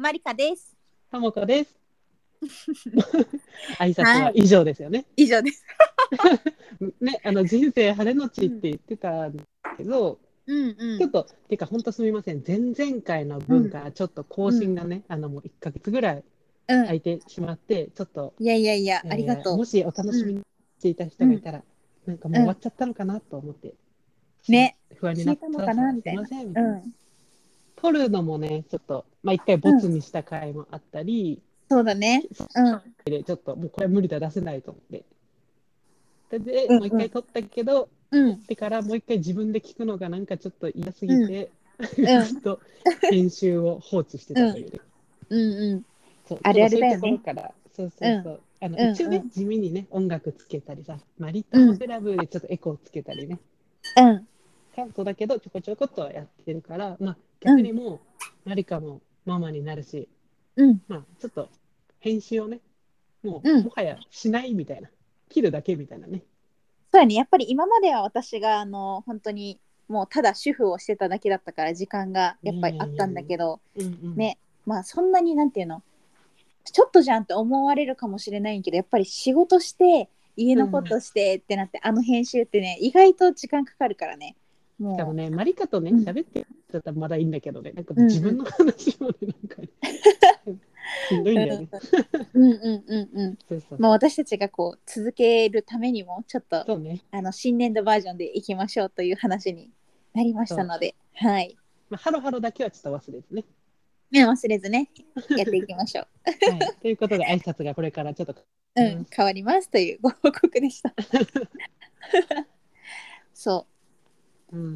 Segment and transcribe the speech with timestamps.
[0.00, 0.76] マリカです。
[1.10, 1.78] ともこです。
[3.78, 5.06] 挨拶は以上ですよね。
[5.16, 5.64] 以上です。
[7.00, 9.44] ね、あの人生晴れのちって言ってたんだ
[9.76, 10.98] けど、うんうん。
[10.98, 12.42] ちょっと、ていうか、本当すみません。
[12.46, 16.24] 前々回の分からちょっと更新がね、あのもう1ヶ月ぐらい
[16.68, 19.56] うん空いてしまって、ちょっと、いやいやいや、えーありがとう。
[19.56, 20.40] もしお楽しみに
[20.78, 21.62] していた人がいたら、
[22.06, 23.74] なんかもう終わっちゃったのかなと思って。
[24.48, 24.76] ね。
[24.96, 26.70] 不安になったのかなみたいなすいませんみたいな。
[26.70, 26.94] うん。
[27.76, 32.22] 撮るのもね、ちょっと、まあ一回ボツにした回もあったり、そうだね。
[32.54, 32.82] うん。
[33.04, 35.04] でちょっともうこれ無理だ出せないと思って。
[36.30, 38.42] で、でうんうんもう一回撮ったけど、うん。
[38.44, 41.48] でからもう一回自分で聞くのがなんかちょっと嫌すぎて、うん
[42.24, 42.60] ずっと
[43.10, 44.78] 編集を放置してたというね。
[45.30, 45.84] うんうん。
[46.28, 48.40] そうあるあるだよねそういうところから、そうそうそう。
[48.60, 53.38] あのうん一応ね、うん地味にね、音楽つけたりさ、マリットモセラブでちょっとエコーつけたりね、
[53.96, 54.28] うん。
[54.76, 60.08] 関東だけどちょこちょこっとはやってるから、まあ逆にもう、マリカもママになるし、
[60.56, 60.82] うん。
[60.88, 61.48] まあちょっと
[62.00, 62.60] 編集をね、
[63.22, 64.88] もう、うんもはやしないみたいな、
[65.28, 66.22] 切るだけみたいなね。
[66.92, 67.14] そうやね。
[67.14, 75.82] やっぱり今までは私が、あの、本当に、もうただ主婦をしてただけだったから時間がやっぱりあったんだけど、うんうん、ねまあそんなになんていうの
[76.64, 84.36] ちょっとじゃんって思われるかもしれないけどやっぱり仕事して家のことしてってなって、あの編集ってね意外と時間かかるからね
[84.80, 86.04] しかもね、マリカとね、うん。
[86.04, 89.68] 喋ってたらまだいいんだけどね、なんか自分の話もね、 なんかね、
[91.08, 91.68] しんどいんだよね。
[92.34, 99.70] うんうんうんうんそうそうまあ私たちがこう続けるためにもちょっとそうね、あの新年度バージョンでいきましょうという話に
[100.12, 101.56] なりましたのではい。
[101.88, 103.44] まあ、ハロハロだけはちょっと忘れずね。
[104.10, 104.90] ね忘れずね。
[105.36, 106.06] やっていきましょう。
[106.50, 108.34] はい、ということで、挨拶がこれからちょっと、
[108.76, 109.06] うん、うん。
[109.10, 110.94] 変わりますというご報告でした。
[113.34, 113.73] そう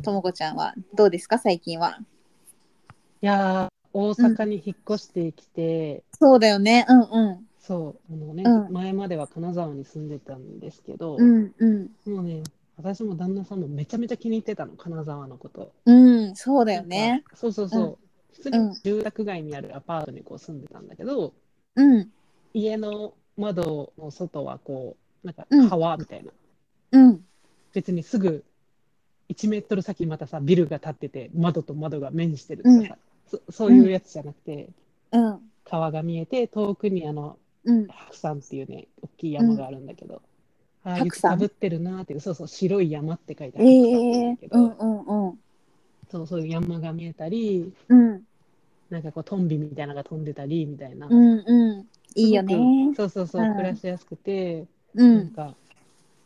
[0.03, 1.39] ともこちゃんはどうですか？
[1.39, 1.99] 最近は。
[3.21, 6.87] やー、大阪に引っ越してきて、そうだよね。
[6.89, 7.49] うんうん。
[7.61, 8.73] そう、あのね、うん。
[8.73, 11.91] 前までは金沢に住んでたんですけど、うんうん。
[12.07, 12.43] もうね、
[12.77, 15.73] 私も旦那さんもめちゃめちゃ気に入ってたの、金沢のこと。
[15.85, 17.11] うんそうだよね。
[17.11, 17.37] なんか。
[17.37, 17.83] そうそうそう。
[17.83, 17.97] うん。
[18.33, 21.35] 普通に住宅街にあるアパートにこう住んでたんだけど、
[21.75, 22.09] うん。
[22.55, 25.69] 家の窓の外はこう、なんかうん。
[25.69, 26.31] 川みたいな。
[26.93, 27.25] うん。
[27.75, 28.45] 別にすぐ
[29.29, 34.71] 1メートル先にまたさ、ビルが建ってて、窓と窓が面してるとかさ、そそういうやつじゃなくて、
[35.13, 35.41] うん。
[35.65, 37.87] 川が見えて、遠くにあの、うん。
[37.89, 40.23] 白山っていうね、大きい山があるんだけど、
[40.85, 41.07] ああ、白山？
[41.07, 45.39] 雪かぶってるなーっていう、そうそう、白い山って書いてあえるんえだけど、うんうんうん。
[46.11, 48.23] そうそういう山が見えたり、うん。
[48.91, 51.07] なんかこうトンビみたいなのが飛んでたりみたいな。
[51.09, 51.87] うんうん。
[52.15, 52.95] いいよね。
[52.97, 53.57] そうそうそう、うん。
[53.57, 55.55] 暮らしやすくて、うなんんか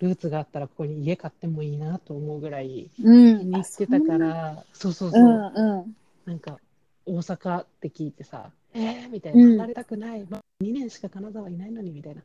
[0.02, 3.50] ルーツがあったらここに家買ってもいいなと思うぐらいう気ん。
[3.50, 5.96] に入ってたから、そうそうそう、うんうん。
[6.24, 6.58] なんか
[7.06, 9.50] 大阪って聞いてさ、えー、みたいな、うん。
[9.58, 12.22] 離れたくない、まあ、2年しか金沢いないのにみたいな。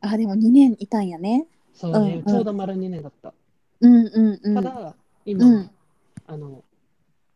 [0.00, 1.46] あでも2年いたんやね。
[1.74, 2.24] そうね、うんうん。
[2.24, 3.34] ちょうど丸2年だった。
[3.80, 4.54] うんうんうん。
[4.54, 4.94] ただ、
[5.26, 5.70] 今、うん。
[6.26, 6.64] あの、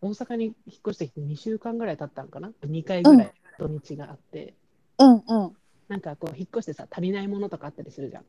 [0.00, 0.54] 大阪に引っ
[0.88, 4.54] 越してきて2週間ぐらい経ったんかな ?2 回ぐらい土日があって、
[4.98, 5.16] うんう
[5.48, 5.56] ん。
[5.88, 8.24] なんかこう引っ越してさ、足りないものとかあったりするじゃん。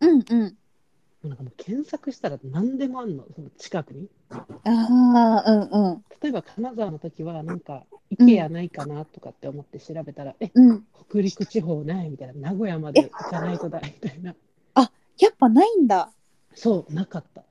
[0.00, 0.56] うんうん
[1.28, 4.08] なんかもう検索したら何でもあんの、その近くに。
[4.30, 7.84] ああうんうん例えば金沢の時は、なんか、
[8.18, 14.34] IKEA ないかなとかって思って調べたら、え、うん北陸地方ないみたいな、名古屋まで行かないとだみたいな。
[15.18, 16.10] やっぱないんだ
[16.54, 17.42] そう、なかった。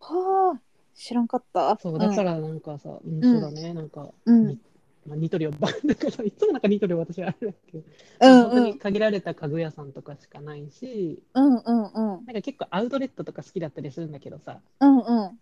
[0.00, 0.60] はあ
[0.94, 4.58] 知らんかったそう、だからなんかさ、うん、うんそうだね、なんか、うんに
[5.06, 7.84] まあ、ニトリをば、なんかさいつもなんかニトリを私はあるんだけど、
[8.20, 8.42] うん。
[8.42, 12.26] 本当に限られた家具屋さんとかしかないし、うんうんうん。
[12.26, 15.38] なんか結構アウトレットとか好きだったりするんだけどさ、うんうん。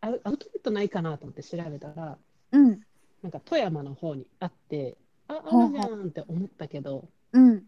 [0.00, 2.18] アウアウトレットないかなと思って調べたら、
[2.52, 2.80] うん。
[3.22, 4.96] なんか富山の方にあって、
[5.28, 7.66] あ、あるじゃんって思ったけど、うん。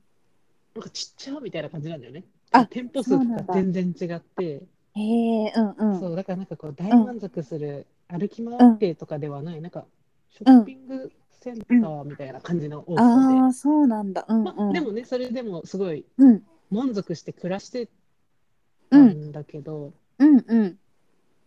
[0.74, 2.24] なんかちっちゃみたいな感じなんだよね。
[2.52, 4.62] あ店舗数とか全然違って、
[4.94, 6.00] へえうんうん。
[6.00, 9.84] そう、だからなんかこう大満足する、歩き回ってとかではない、なんか
[10.30, 14.24] ショッピングセンターみたいな感じの多さで、ああそうなんだ。
[14.28, 16.42] うんまあ、うんでもね、それでもすごいうん。
[16.70, 17.86] 満足して暮らして
[18.90, 20.44] たうんんだけど、うん。
[20.46, 20.78] うん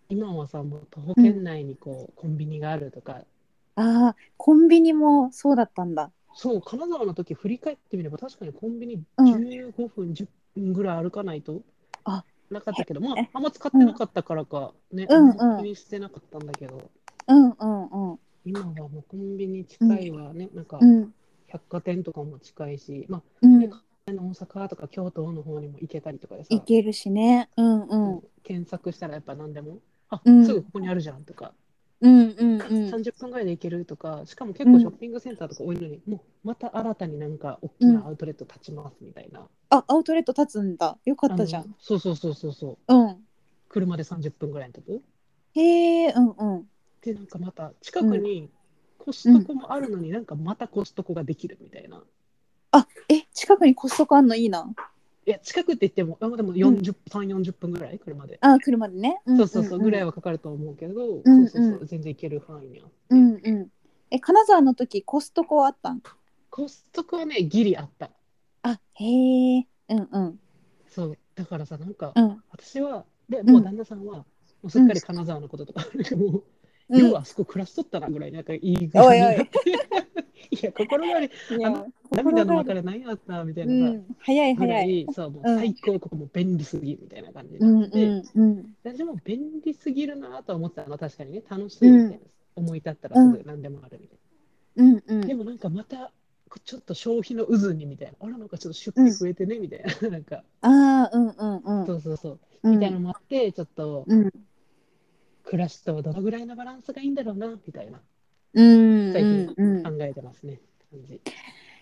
[0.09, 3.21] 今はさ、もう徒歩圏内にこう、コンビニがあるとか、
[3.75, 6.11] ああコンビニもそうだったんだ。
[6.33, 11.61] そう、金沢の時振り返ってみれば、確かにコンビニうん15分、10分ぐらい歩かないと
[12.03, 15.75] あなかったけど、まえあ、あんま使ってなかったからか、ね、うんうん。
[15.75, 16.89] してなかったんだけど、
[17.27, 21.13] うんうんうん今はもうコンビニ近いわね、なんかうん。
[21.47, 23.59] 百貨店とかも近いし、まあ、うん。
[23.59, 23.69] ね
[24.07, 27.49] 大阪とか京都の方にも行けたりとかでさ、いけるしね。
[27.55, 28.21] うんうん。
[28.43, 29.79] 検索したらやっぱ何でも、
[30.09, 30.45] あ、うん。
[30.45, 31.53] すぐここにあるじゃんとか、
[32.01, 32.89] うんうんうん。
[32.89, 39.47] 30分ぐらいで行けるとか、しかも結構ショッピングセンターとか多いのに、もうまた新たになんか大きなアウトレット立ちますみたいな。
[39.69, 40.97] あアウトレット立つんだ。
[41.05, 41.75] よかったじゃん。
[41.79, 42.93] そうそうそうそうそう。
[42.93, 43.17] うん。
[43.69, 44.99] 車で30分ぐらいのとこ。
[45.53, 46.70] へえうんうん
[47.01, 48.49] で、なんかまた近くに
[48.97, 52.03] コストコもあるのになんかまたコストコができるみたいな。
[52.71, 54.35] あえ近くにコストコあんの？
[54.35, 54.71] いいな。
[55.25, 58.37] いや、近くって言っても、あでも40、3、40分ぐらい車で。
[58.41, 62.93] あ車でね、んそうそうそう、ぐらいはかかると思うけど、うんそうそうそう、全然行ける範囲にあって。
[63.09, 63.71] うんうん。
[64.09, 66.01] え金沢の時コストコはあったん？
[66.49, 68.09] コストコはね、ギリあった。
[68.63, 70.39] あへえうんうん。
[70.87, 72.43] そう、だからさ、なんか、うん。
[72.51, 74.25] 私は、で、もう旦那さんは、も
[74.63, 75.85] うすっかり金沢のこととか、
[76.17, 76.43] もう、
[76.91, 76.99] うん。
[77.01, 79.59] ようあそこ暮らしとったなぐらい、なんかいいぐらいになって。
[80.51, 84.05] いや、心がり、いやあの涙の別れ何やったみたいうなさ、ん。
[84.19, 85.01] 早い早い。
[85.01, 88.05] い、そう、もううん最高、ここもう便利すぎみたいな感じにうんなって、
[88.35, 92.17] うんうん私も便利すぎるなとは思ってたの、確かにね、楽しいみたいな、
[92.55, 94.17] 思い立ったらすぐ何でもあるみたい
[94.77, 95.21] うんうん。
[95.21, 95.27] な。
[95.27, 96.11] でもなんかまた、
[96.65, 101.85] ちょっと消費の渦にみたいな、あら、なんかちょっと出費増えてねみたいな、 なんか、ああうんうんうん。
[101.85, 102.71] そうそうそう、うん。
[102.73, 104.31] みたいなのもあって、ちょっと、うん
[105.51, 107.99] 暮らしとどのぐらいのバランスがいいんだろうな、みたいな、
[108.53, 110.61] うん最近うんうん考えてますね。
[110.89, 111.19] 感じ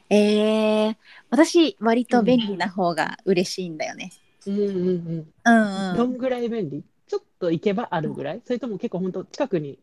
[0.10, 0.96] えー、
[1.30, 4.12] 私割と便利な方が嬉しいんだよね。
[4.48, 5.34] うんうんうん。
[5.46, 5.98] うんうん。
[5.98, 6.84] どんぐらい便利？
[7.08, 8.42] ちょっと行けばあるぐらい？
[8.44, 9.78] それとも結構本当近くに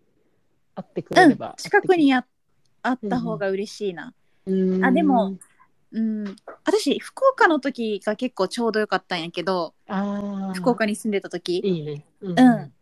[0.75, 2.27] あってくれうんれば、近くにあ
[2.83, 4.15] あった方が嬉しいな。
[4.47, 5.37] うんあでも、
[5.93, 9.75] うん、私福岡の時が結構ちょうどよかったんやけど
[10.55, 12.05] 福岡に住んでた時いいね。
[12.21, 12.73] ううん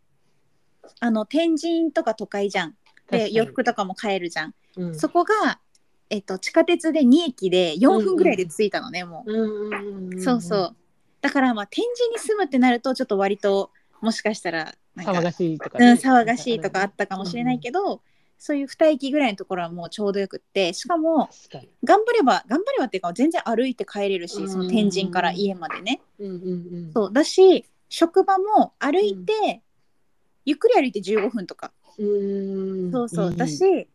[0.99, 2.75] あの天神とか都会じゃん。
[3.09, 4.95] で洋服とかも買えるじゃん、うん。
[4.95, 5.59] そこが、
[6.09, 10.75] えっと、地下鉄で2駅で4分ぐらいで着いたのね、もう、うんうんうんうんそうそう。
[11.21, 13.71] だからまあ天神に住むってなるとちょっと割と
[14.01, 18.01] もしかしたら騒がしいとかうん、ね、騒がしいとかあったかもしれないけど、
[18.37, 21.29] そういう2駅ぐらいのところはもうちょうどよくってしかも。
[21.83, 24.49] 頑張れば頑張ればっていうか全然歩いて帰れるしうん。
[24.49, 26.35] その天神から家までね、うんうんう
[26.89, 26.91] ん。
[26.93, 27.13] そう。
[27.13, 29.61] だし職場も歩いて、
[30.45, 32.91] ゆっくり歩いて15分とか、うーん。
[32.91, 33.35] そうそう。
[33.35, 33.87] だし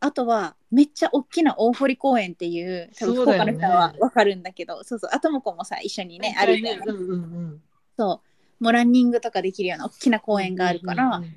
[0.00, 4.82] あとはめっちゃ大きな大堀公園っていう多分福岡の人は分かるんだけど。
[4.82, 5.10] そうそう。
[5.12, 7.14] あともこもさ一緒にね歩いて、うんうんう
[7.54, 7.62] ん。
[7.96, 8.20] そ
[8.60, 8.64] う。
[8.64, 11.36] もうランニングとかできるような大きな公園があるから、うんうんうん。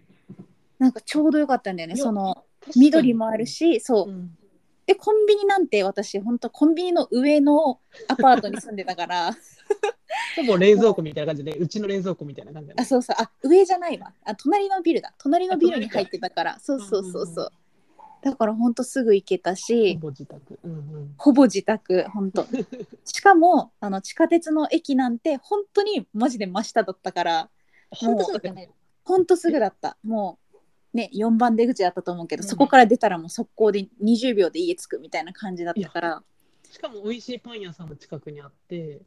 [0.80, 1.96] なんかちょうどよかったんだよね。
[1.96, 2.44] その
[2.76, 4.10] 緑もあるしそう。
[4.10, 4.38] うん。
[4.88, 9.36] でコンビニなんて私本当コンビニの上のアパートに住んでたから
[10.36, 12.82] ほぼ冷蔵庫みたいな感じで、うちの冷蔵庫みたいな感じだね。
[12.82, 13.16] あそうそう。
[13.20, 14.14] あ上じゃないわ。
[14.24, 15.14] あ隣のビルだ。
[15.18, 16.60] 隣のビルに入ってたから。
[16.60, 17.52] そうそうそうそう。
[18.22, 20.60] だから本当すぐ行けたほしぼ自宅。
[20.64, 21.14] うんうん。
[21.18, 22.46] ほぼ自宅本当
[23.06, 27.50] しかもあの地下鉄の駅なんて本当にマジで真下だったから
[27.92, 28.72] 本当そうだよね。
[29.04, 29.98] 本当すぐだった。
[30.04, 30.40] も
[30.94, 36.24] うね4番出口だったと思うけど、うんそこから出たらもう速攻で20秒で家着くみたいな感じだったから。
[36.72, 39.02] しかも美味しいパン屋さんも近くにあって、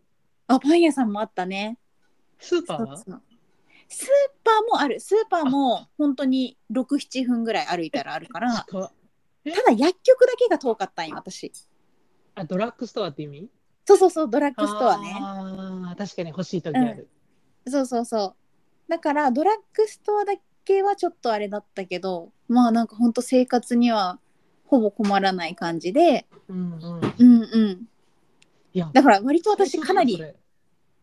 [0.48, 1.78] あパン屋さんもあったね。
[2.38, 2.96] スーパー？
[2.96, 3.10] スー
[4.42, 4.98] パーもある。
[4.98, 8.66] スーパーも本当に67分ぐらい歩いたらあるから。
[8.66, 8.90] ただ
[9.76, 11.52] 薬局だけが遠かったんよ私。
[12.34, 13.48] あ、ドラッグストアって意味？
[13.84, 15.18] そうそうそうドラッグストアね。
[15.20, 17.08] ああ、確かに欲しい時ある。
[17.66, 18.34] そうそうそう。
[18.90, 20.32] だからドラッグストアだ
[20.64, 24.18] けはちょっとあれだったけどまあなんか本当生活には
[24.66, 26.26] ほぼ困らない感じで。
[26.48, 27.00] うんうん。
[27.18, 27.88] うんうん。
[28.74, 30.22] いや、だから割と私かなり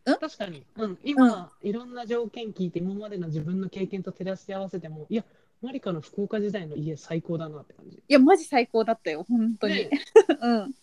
[0.05, 5.23] 確かに、うん、今、いろんな条件聞いて、今までの自分の経験と照らし合わせても、いや、
[5.61, 7.97] マリカの福岡時代の家最高だなって感じ。
[7.97, 9.89] いやマジ最高だったよ本当に、ね
[10.41, 10.75] うん。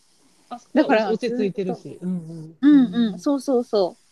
[0.75, 1.99] だから落ち着いてるし。
[2.00, 3.19] うんうんうん。
[3.19, 4.02] そうそうそう。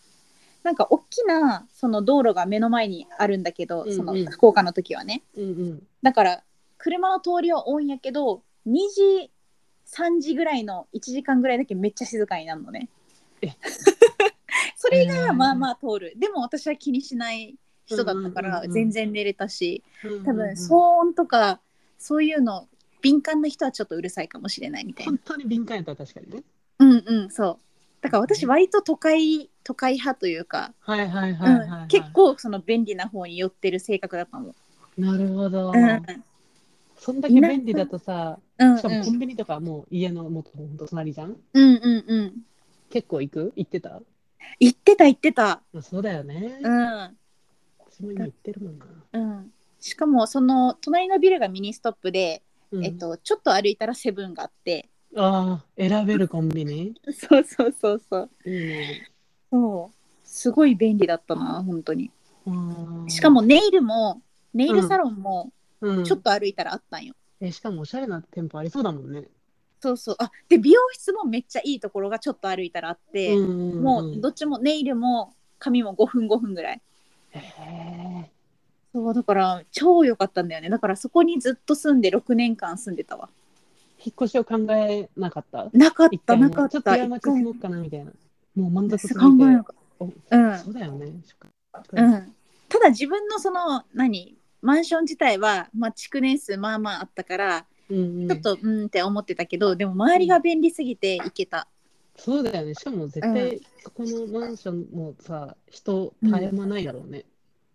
[0.62, 3.96] なんか大きなその道路が目の前にあるんだけど、うんうん。
[3.96, 5.22] その福岡の時はね。
[5.36, 5.86] うんうん。
[6.02, 6.44] だから
[6.78, 9.30] 車の通りは多いんやけど2時
[9.86, 12.88] 3時ぐらいの1時間ぐらいだけめっちゃ静かになるのね。
[13.42, 13.48] え
[14.82, 16.14] それ以外はまあまあ通る。
[16.16, 18.72] でも私は気にしない人だったからうんうんうんうん。
[18.72, 19.84] 全然寝れたし
[20.24, 21.60] 多分そ騒音とか
[21.98, 22.66] そういうの
[23.02, 25.12] 敏感な人はちょっとうるさいかもしれないみたいな。
[25.12, 26.42] 本当に敏感やったら確かにね。
[26.78, 27.58] うんうんそう。
[28.00, 30.72] だから私割と都会都会派というか、
[31.88, 34.54] 結構その便利な方に寄ってる性格だったの。
[34.96, 35.72] なるほど。
[35.72, 36.02] うん。
[36.96, 38.78] そんだけ便利だとさ、うん。
[38.78, 40.42] しかもコンビニとかもう家のもっ
[40.78, 41.36] と隣じゃん？
[41.52, 42.32] うんうんうん。
[42.88, 43.52] 結構行く？
[43.56, 44.00] 行ってた？
[44.58, 45.62] 行ってた行ってた。
[45.72, 46.58] まあそうだよね。
[46.62, 47.16] うん
[47.90, 48.86] 私も今行ってるもんな。
[49.12, 49.52] うん。
[49.80, 54.88] しかもその隣のビルがミニストップで、うんえっとちょっと歩いたらセブンがあって。
[55.16, 56.94] ああ、選べるコンビニ？
[57.12, 58.30] そうそうそうそう。
[58.46, 59.10] いいね。
[59.50, 59.96] そう。
[60.24, 62.10] すごい便利だったな本当に。
[62.46, 62.50] う
[63.04, 64.22] んしかもネイルも
[64.54, 67.14] ネイルサロンもうん、ちょっと歩いたらあったんよ。
[67.40, 69.28] えしかもおしゃれな店舗ありそうだもんね。
[69.80, 70.16] そうそう。
[70.18, 73.82] あで美容室もめっちゃいいところがちょっと歩いたらあって、うんうんうん。
[73.82, 76.80] もうどっちもネイルも髪も5分5分ぐらい。
[78.92, 80.68] そうだから超良かったんだよね。
[80.68, 83.28] だからそこにずっと住んで6年間住んでたわ。
[84.04, 85.68] 引っ越しを考えなかった？
[85.72, 86.70] なかったなかった。
[86.70, 88.12] ちょっと山町住もうかなみたいな。
[88.56, 89.20] もう満足すぎて。
[89.20, 90.58] 考えなかっおたうん。
[90.58, 91.06] そうだよね。
[91.06, 92.34] うん、
[92.68, 94.36] ただ自分のその何？
[94.62, 98.28] マンション自体は、まあ、築年数まあまああったからうんうん。
[98.28, 101.68] ちょっとうんって思ってたけどでも周りが便利すぎて行けた、
[102.16, 102.74] そうだよね。
[102.74, 107.24] しかも絶対、そこのマンションもさ、人絶え間ないだろうね。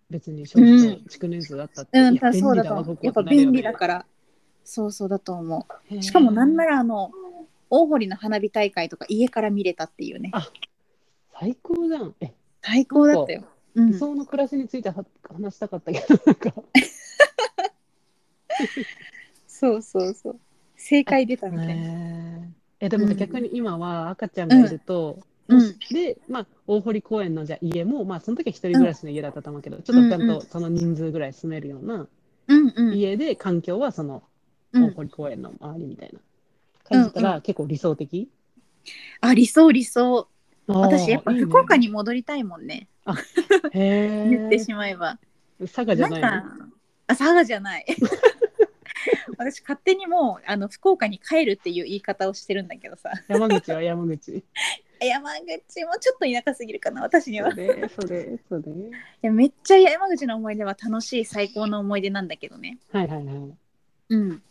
[0.09, 0.77] 別に少うん。
[0.77, 1.99] 々築年数あったって。
[1.99, 2.99] うん、そうだと思う。
[3.01, 4.05] やっぱ便利だから。
[4.63, 6.01] そうそうだと思う。
[6.01, 7.11] しかもなんならあの
[7.69, 10.29] 大堀の花火大会とか家から見れたっていうね。
[10.33, 10.47] あ
[11.39, 12.15] 最高じゃん。
[12.21, 13.43] え、最高だったよ、
[13.73, 13.91] うん。
[13.91, 16.53] 理、想の暮らしについては話したかったけど、なんか。
[19.59, 20.39] そうそうそう。
[20.75, 22.41] 正解出たみたいな、へー
[22.81, 23.15] え、でもうん。
[23.15, 25.77] 逆に今は赤ちゃんがいると、うん。
[25.91, 32.07] で、まあ、大堀公園のじゃあ家も、まあ、その時は一人暮らしの家だったと思うけど、ちょっとちゃんうんうんとその人数ぐらい住めるような
[32.47, 34.23] うんうん家で、環境はその
[34.73, 34.83] うん。
[34.87, 36.19] 大堀公園の周りみたいな
[36.83, 38.27] 感じたら、うんう結構理想的？
[39.21, 40.27] あ理想理想。
[40.67, 42.87] 私やっぱ福岡に戻りたいもんね。
[43.71, 45.17] へ言ってーしまえば。
[45.59, 46.43] 佐賀じゃないあ
[47.07, 47.85] 佐賀じゃない
[49.37, 54.43] 私勝手にもうあの福岡に帰るっていう言い方をしてるんだけどさ山口は山口。
[55.01, 58.61] 山口もちょっと田舎すぎるかな私にはそれ、それ、それ。
[58.61, 63.35] いやめっちゃ山口の思い出は楽しい最高の思い出なんだけどねはいはいはい。
[64.09, 64.41] うん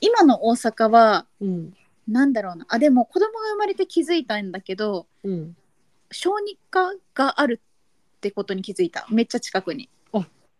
[0.00, 1.74] 今の大阪はうん。
[2.06, 5.56] なんだろうなあでも子供が生まれて気づいたんだけどうん。
[6.10, 7.60] 小児科がある
[8.16, 9.90] ってことに気づいためっちゃ近くに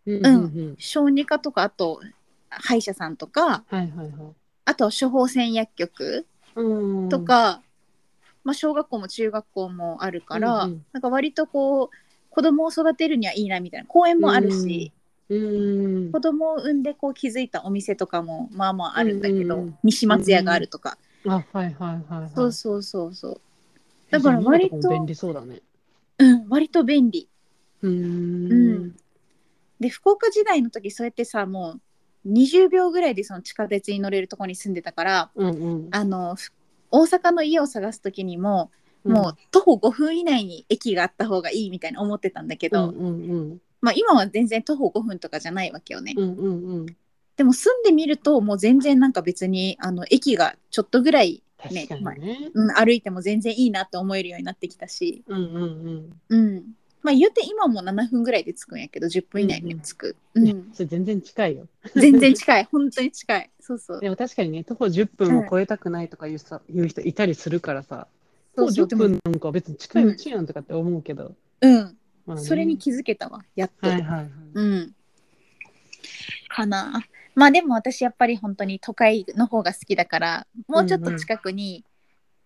[0.05, 0.37] うんうんう
[0.71, 0.75] ん。
[0.77, 2.01] 小児科とかあと
[2.49, 4.11] 歯医者さんとかはいはいはい。
[4.65, 6.25] あと処方箋薬局
[6.55, 7.09] うん。
[7.09, 7.61] とか、
[8.43, 11.89] まあ、小学校も中学校もあるから、うんうんなんか割とこう
[12.29, 14.91] 子供を育てるにはいいなみたいな公園もあるし、
[15.29, 16.11] うん。
[16.11, 22.31] 子供を産んでこう気づいたお店とかもまあまああるんだけど、うんうん西松屋があるとか、あ、はいはいはいはい。
[22.35, 23.41] そうそうそうそう
[24.09, 25.61] えだから割と便利そうだね。
[26.17, 27.27] うん割と便利
[27.81, 27.93] うーう
[28.53, 28.95] んん。
[29.79, 31.81] で福岡時代の時そうやってさもう
[32.29, 35.87] 20秒ぐらいでその地下鉄に乗れるところに住んでたからうんうん。
[35.91, 36.51] あのふ
[36.91, 38.71] 大阪の家を探す時にも、
[39.03, 43.61] もう徒歩5分以内に駅があった方がいいみたいな思ってたんだけうど、んうんうん。
[43.81, 46.13] まあ、今は全然徒歩5分とかじゃないわけよね。
[46.17, 46.85] うんうんうん。
[47.37, 52.51] でも住んでみるともう全然なんか別にあの駅がちょっとぐらい、ね確かにね。
[52.53, 55.55] うん、歩いても全然いいなって思えるようになってきたし、うんうん
[56.29, 56.37] うん。
[56.37, 56.63] うん、
[57.01, 60.43] まあ言うて今も7分ぐらいで着くんやけど10分以内に着く、うん。
[60.43, 61.67] ねそれ全然近いよ。
[61.95, 62.67] 全然近い。
[62.71, 63.49] 本当に近い。
[63.59, 63.99] そうそう。
[63.99, 68.07] でも確かにね、徒歩10分を超えたくないとかいうさ、言う人いたりするからさ、
[68.55, 71.35] 徒歩10そうそうでも分なんか別に近いうちやんとかって思うけど。
[71.61, 71.97] うん。
[72.25, 72.43] まあね。
[72.43, 74.29] それに気づけたわやっと、はいはいはい。
[74.53, 74.95] うん。
[76.49, 77.01] かな。
[77.35, 81.85] まあでも私やっぱり本当に都会の方が好きだからもうちょっと近くに、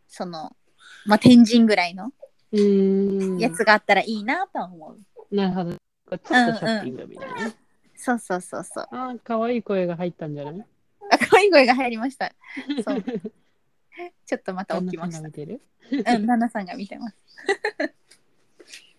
[0.07, 0.55] その
[1.05, 2.13] まあ天神ぐらいの
[2.53, 3.39] うーん。
[3.39, 4.95] やつがあったらいいなとは思
[5.31, 5.71] う、なるほど。
[5.71, 7.45] ちょっとショッピングみたいな。
[7.49, 7.55] ね。
[7.95, 8.87] そうそうそうそう。
[8.91, 10.65] ああ、可愛い声が入ったんじゃない？
[11.11, 12.31] あ可愛い声が入りました。
[12.85, 13.03] そう。
[14.25, 15.29] ちょっとまた起きました。
[15.29, 15.61] 旦那さんが見てる？
[15.91, 17.15] うん旦那さんが見てます。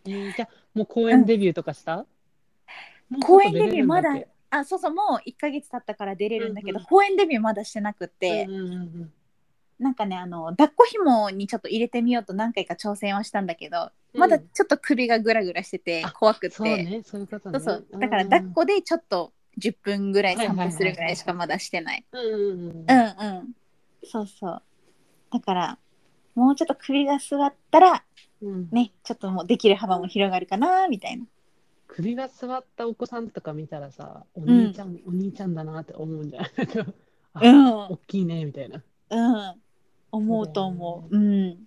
[0.06, 1.98] えーじゃあ、もう公演デビューとかした、
[3.08, 4.18] もう公演デビューまだ
[4.50, 6.86] あそうそうもう1ヶ月経ったから出れるんだけど、うんうん。
[6.86, 9.12] 公演デビューまだしてなくって、うんうんうん
[9.78, 17.58] なんかねあの抱っこ紐にちょっと入れてみようと何回か挑戦はしたんだけど、うんまだちょっと首がグラグラしててあ怖くてそうね、そういうことね。
[17.58, 22.04] そうそうだから抱っこでちょっと10分ぐらい散歩するぐらいしかはいまだしてない。
[22.12, 22.68] うんうんうん。
[22.70, 23.52] うんうん。
[24.04, 24.62] そうそう。
[25.32, 25.78] だから
[26.36, 28.04] もうちょっと首が座ったら
[28.40, 31.26] うんねちょっともうできる幅も広がるかなみたいな。
[31.88, 36.50] 首が座ったお子さんとか見たらさ、お兄ちゃん、お兄ちゃんだなって思うんじゃない？
[37.34, 38.82] あうん大きいねみたいな。
[39.10, 39.54] うん。
[40.14, 41.16] 思うと思う。
[41.16, 41.58] うん。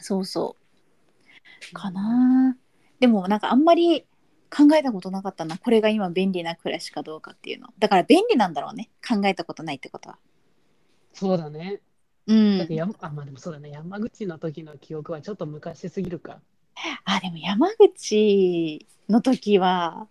[0.00, 0.56] そうそ
[1.70, 1.74] う。
[1.74, 2.56] かな。
[3.00, 4.02] でもなんかあんまり
[4.50, 5.58] 考えたことなかったな。
[5.58, 7.68] これが今便利な暮らしかどうかっていうの。
[7.78, 8.90] だから便利なんだろうね。
[9.06, 10.18] 考えたことないってことは。
[11.12, 11.80] そうだね。
[12.26, 12.58] うん。
[12.58, 13.70] だってやあ、まあでもそうだね。
[13.70, 16.40] 山口の時の記憶はちょっと昔すぎるか。
[17.04, 20.08] あ、でも山口の時は、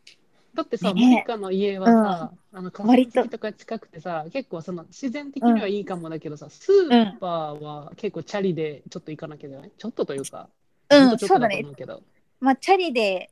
[0.53, 9.71] だってさ、ねモニカの家はさ、あの河川割とか近くてさ、結構その自然的にはいいかもだけどさ、スーパーは結構チャリでちょっと行かなきゃいけない？
[9.77, 10.49] ちょっとというか、
[10.89, 11.59] うん、ほんとちょっとだとそうだね。
[11.63, 12.01] 思うけど。
[12.39, 13.29] まあ、チャリで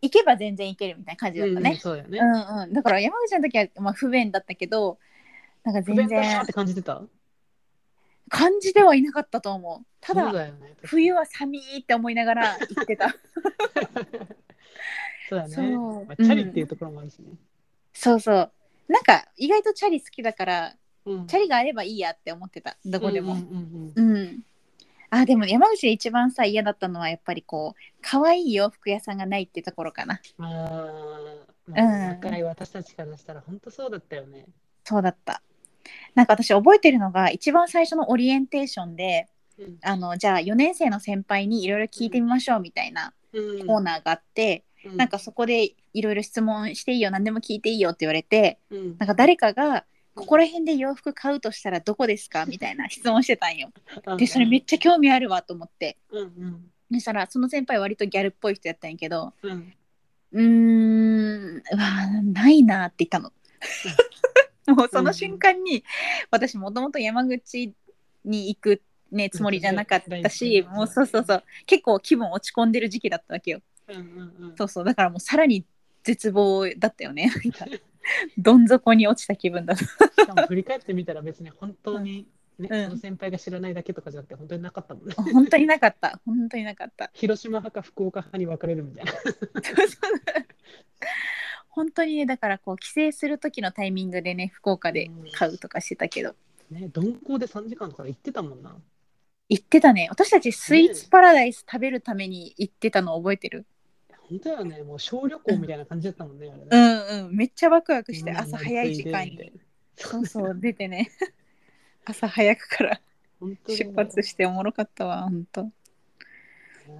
[0.00, 1.76] 行けば全然行けるみたいな感じだったうんうんね。
[1.80, 2.18] そうやね。
[2.18, 4.98] うんうん、だから山口の時は、まあ、不便だったけど
[5.64, 7.02] なんか全然って感じてた？
[8.28, 10.74] 感じてはいなかったと思うただだよね。
[10.82, 13.14] 冬は寒いって思いながら行ってた
[15.32, 15.76] そうだね。
[15.76, 17.32] まあ、チャリっていうところもあるしね。
[17.92, 18.52] そうそう。
[18.88, 20.74] なんか意外とチャリ好きだから
[21.04, 21.26] うん。
[21.26, 22.76] チャリがあればいいやって思ってた。
[22.84, 23.34] どこでも。
[23.34, 24.40] うんうんうんうん、
[25.10, 30.20] あでも山口で一番さ嫌だったのはやっぱりこう可愛い洋服屋さんがないってところかな。
[30.38, 31.74] うん、あーうん。
[31.74, 34.46] まあ私たちからしたら本当そうだったよね。
[34.84, 35.42] そうだった。
[36.14, 39.78] なんか私覚えてるのが一番最初のオリエンテーションでうん。
[39.82, 43.66] あのじゃあ4年生の先輩にいろいろ聞いてみましょうみたいなうん。
[43.66, 48.96] コーナーがあって、なんかそこでいろいろ質問していいよ何でも聞いていいよって言われてうん。
[48.98, 49.84] なんか誰かが
[50.14, 53.70] ここら辺で洋服買うとしたらどこですかみたいな質問してたんよ。
[54.18, 55.96] でそれめっちゃ興味あるわと思って。
[56.10, 56.70] うんうん。
[56.92, 61.62] そしたらその先輩割とギャルっぽい人やったんやけどうん。
[61.72, 63.32] うわないなって言ったの。
[64.76, 65.84] もうその瞬間に
[66.30, 67.74] 私もともと山口
[68.24, 70.74] に行く、ね、つもりじゃなかったしうん。
[70.74, 71.44] もうそうそうそう。
[71.66, 73.62] 結構気分落ち込んでる時期だったわけよ。
[73.92, 74.06] うん
[74.40, 75.64] うんうんそうそうだからもうさらに
[76.02, 77.30] 絶望だったよね。
[78.36, 79.76] どん底に落ちた気分だ。
[79.76, 82.26] しかも振り返ってみたら別に本当に、
[82.58, 85.14] ねうんその先輩が知らないだけとかじゃなくて本当になかったもんね。
[85.14, 87.10] 本当になかった本当になかった。
[87.14, 89.12] 広島派か福岡派に分かれるみたいな。
[91.68, 96.34] 本当にねだからこう帰省する時のタイミングでね福岡で買うとかしてたけど
[96.70, 98.76] ね、鈍行で3時間とか行ってたもんな。
[99.48, 103.66] 行ってたね私たちスイーツパラダイス食べるために行ってたの覚えてる？
[104.32, 106.50] 本当だよね、もう小旅行みたいな感じだったもんね。
[106.50, 107.36] あれうねんうん。
[107.36, 109.52] めっちゃワクワクしてうん朝早い時間に。
[109.96, 111.10] そうそう出てね。
[112.06, 113.00] 朝早くから
[113.68, 115.62] 出発しておもろかったわ本当。
[115.62, 115.70] う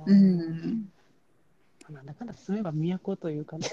[0.06, 0.92] うん。
[1.90, 3.70] なんだかんだ住めば都という感じ。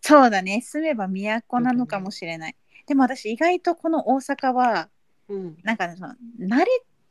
[0.00, 0.62] そうだね。
[0.62, 2.56] 住めば都なのかもしれない。
[2.86, 4.88] でも私意外とこの大阪は
[5.28, 5.58] うん。
[5.62, 6.66] なんかねその慣れ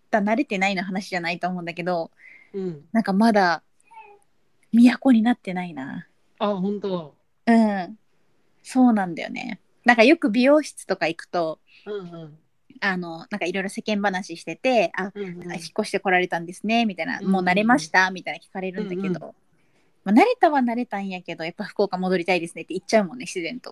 [0.09, 2.09] た慣れてないの話じゃないと思うんだけど
[2.53, 2.85] うん。
[2.91, 3.63] なんかまだ
[4.75, 6.07] 都になってないな
[6.39, 7.15] あ、本当。
[7.47, 7.99] うん
[8.63, 12.37] そうなんだよねなんかよく美容室とか行くとうんうん。
[12.81, 19.19] あのなんかいろいろ世間話してて「あ、うんうん引っ越してこられたんですね」みたいな「うんうんもう慣れました?」みたいな聞かれるんだけど、うんうん
[20.03, 23.71] まあ、慣れたは慣れたんやけどやっぱ福岡戻りたいですねって言っちゃうもんね自然と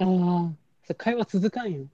[0.97, 1.87] 会話続かんよ。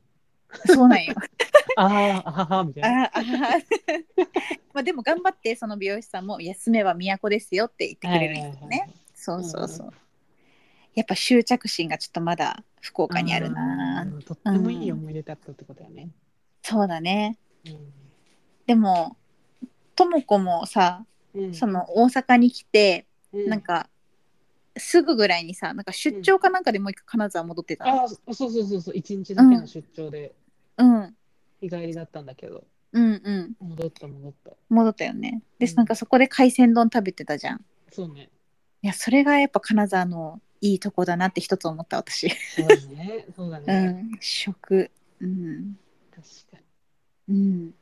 [0.66, 1.16] そうなんよ。
[1.78, 3.04] ああ、あはは、みたいな。
[3.06, 3.22] ああ
[4.74, 9.94] まあでも頑張ってその美容師さんも「いや住めば都ですよ」って言ってくれるんですよね、そうそうそう、
[10.96, 14.22] やっぱ執着心がちょっとまだ福岡にあるな、うん。
[14.22, 16.10] とってもいい思い出だったってことだよね。
[16.62, 17.38] そうだね。
[17.66, 17.94] うん。
[18.66, 19.18] でも
[19.96, 21.54] とも子もさうん。
[21.54, 23.50] その大阪に来て、うん。
[23.50, 23.90] なんか
[24.78, 28.02] すぐぐらいにさなんか出張かなんかでもう一回金沢戻ってたの。
[28.02, 30.34] ああ、そうそうそうそう、一日だけの出張で
[30.80, 31.16] うん。
[31.62, 32.26] 日帰りだったん。
[32.26, 32.64] だけど、
[32.94, 33.56] うんうん。
[33.60, 34.52] 戻った戻った。
[34.70, 35.42] 戻ったよね。
[35.60, 35.76] で、うん。
[35.76, 37.66] なんかそこで海鮮丼食べてたじゃん。
[37.92, 38.30] そうね。
[38.82, 42.30] いやそれがやっぱ金沢のいいとこだなって一つ思った私。
[42.56, 43.26] そうだね。
[43.36, 43.88] そうだうね。
[43.88, 44.18] ん。
[44.22, 44.90] 食。
[45.20, 45.78] うん。
[46.16, 46.64] 確か
[47.28, 47.74] うん。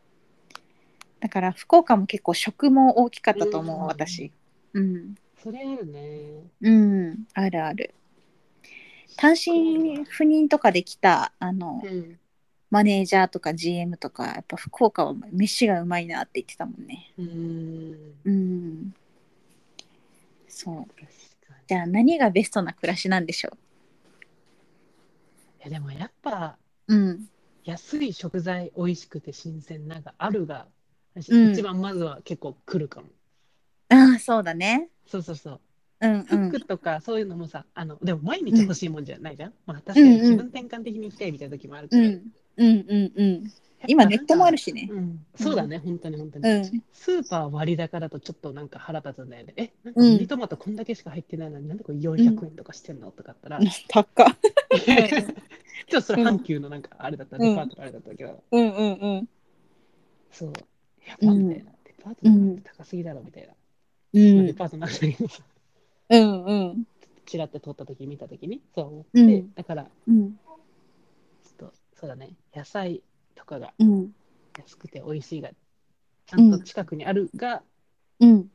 [1.19, 3.85] だから福岡も結構食も大きかったと思う、うん。
[3.85, 4.31] 私
[4.73, 5.09] うん。
[5.09, 5.15] に。
[5.41, 6.43] それあるね。
[6.61, 7.27] うん。
[7.33, 7.93] あるある。
[9.17, 12.19] 単身赴任とかで来たあの、うん。
[12.69, 18.13] マネージャーとか GM とかやっぱ福岡は飯がうまいなって言ってたもんねうーん。
[18.25, 18.93] うん
[20.47, 20.85] そう。
[21.67, 23.51] じゃあ何がベストな暮らしなんでしょ
[25.59, 27.29] いやでもやっぱううん
[27.63, 33.07] 安い食材美味しくて新鮮なんかあるが、うん一番まずは結構来るかも。
[33.89, 35.59] ああそうだねそうそうそう。
[36.01, 39.53] うんうん服とかそういうのもさ、あのでも毎日欲しいもんじゃないじゃん。
[39.65, 42.03] まあ確かに気分転換的に行きたいみたいな時もあるけど。
[42.03, 43.51] うんうんうんうん。
[43.87, 44.89] 今ネットもあるしね。
[44.91, 46.49] うん、そうだね、本当に本当に。
[46.49, 46.83] うん。
[46.91, 49.53] スーパー割高だとちょっとなんか腹立つんだよね。
[49.55, 54.37] え、なんミニトマトこんだけしか入ってないのになんでこれ400円とかしてんのとかあったら、高っ。
[55.87, 59.29] ちょっとそれ阪急のなんかあれだった、デパートのあれだったけど、うんうんうん。
[60.31, 60.53] そう。
[61.07, 61.71] やばみたいな。
[61.85, 63.53] デパートのって高すぎだろみたいな。
[64.13, 64.35] うん。
[64.37, 65.43] まあデパートなんだけどさ、
[66.09, 66.83] うんうん。
[67.27, 69.53] チラって通った時見た時に、そう思って、うん。
[69.53, 70.39] だから、ちうん
[71.99, 73.01] そうだね、野菜
[73.35, 74.13] とかがうん。
[74.57, 75.49] 安くて美味しいが、
[76.25, 77.63] ちゃんと近くにあるが、
[78.19, 78.51] うん。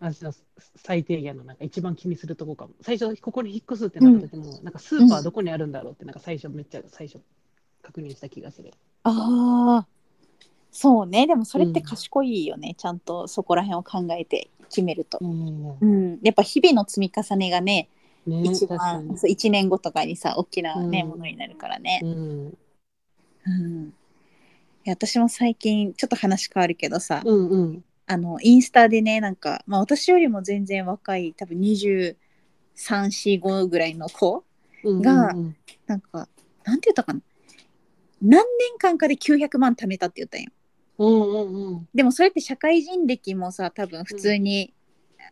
[0.00, 0.32] 私の
[0.76, 2.72] 最低限のなんか一番気にするとこかも。
[2.80, 7.20] 最初、ここに引っ越すってなった時も、なんかスーパーどこにあるんだろうって、なんか最初めっちゃ最初
[7.82, 8.72] 確認した気がする。
[9.04, 9.86] ああ
[10.72, 11.26] そうね。
[11.26, 15.76] でもそれって賢いよね、ちゃんとそこら辺を考えて決めると、うん。
[15.80, 17.88] うん、やっぱ日々の積み重ねがね
[18.26, 19.08] ね一確かに。
[19.08, 21.10] 番そう1年後とかにさ大きな、ねうん。
[21.10, 22.00] ものになるからね。
[22.02, 22.06] う。
[22.06, 22.58] ん
[23.46, 23.94] うん、
[24.84, 27.84] いや私も最近ちょっと話変わるけどさ、うんうん。
[28.06, 34.44] あのインスタでねなんか、まあ、私よりも全然若い多分2345ぐらいの子
[34.84, 35.56] うんがうん。
[35.86, 36.28] なんか
[36.64, 37.20] なんて言ったかな。
[38.20, 38.44] 何年
[38.78, 40.50] 間かで900万貯めたって言ったんよ。
[40.98, 41.88] うんうんうん。
[41.94, 44.74] でもそれって社会人歴もさ多分普通に、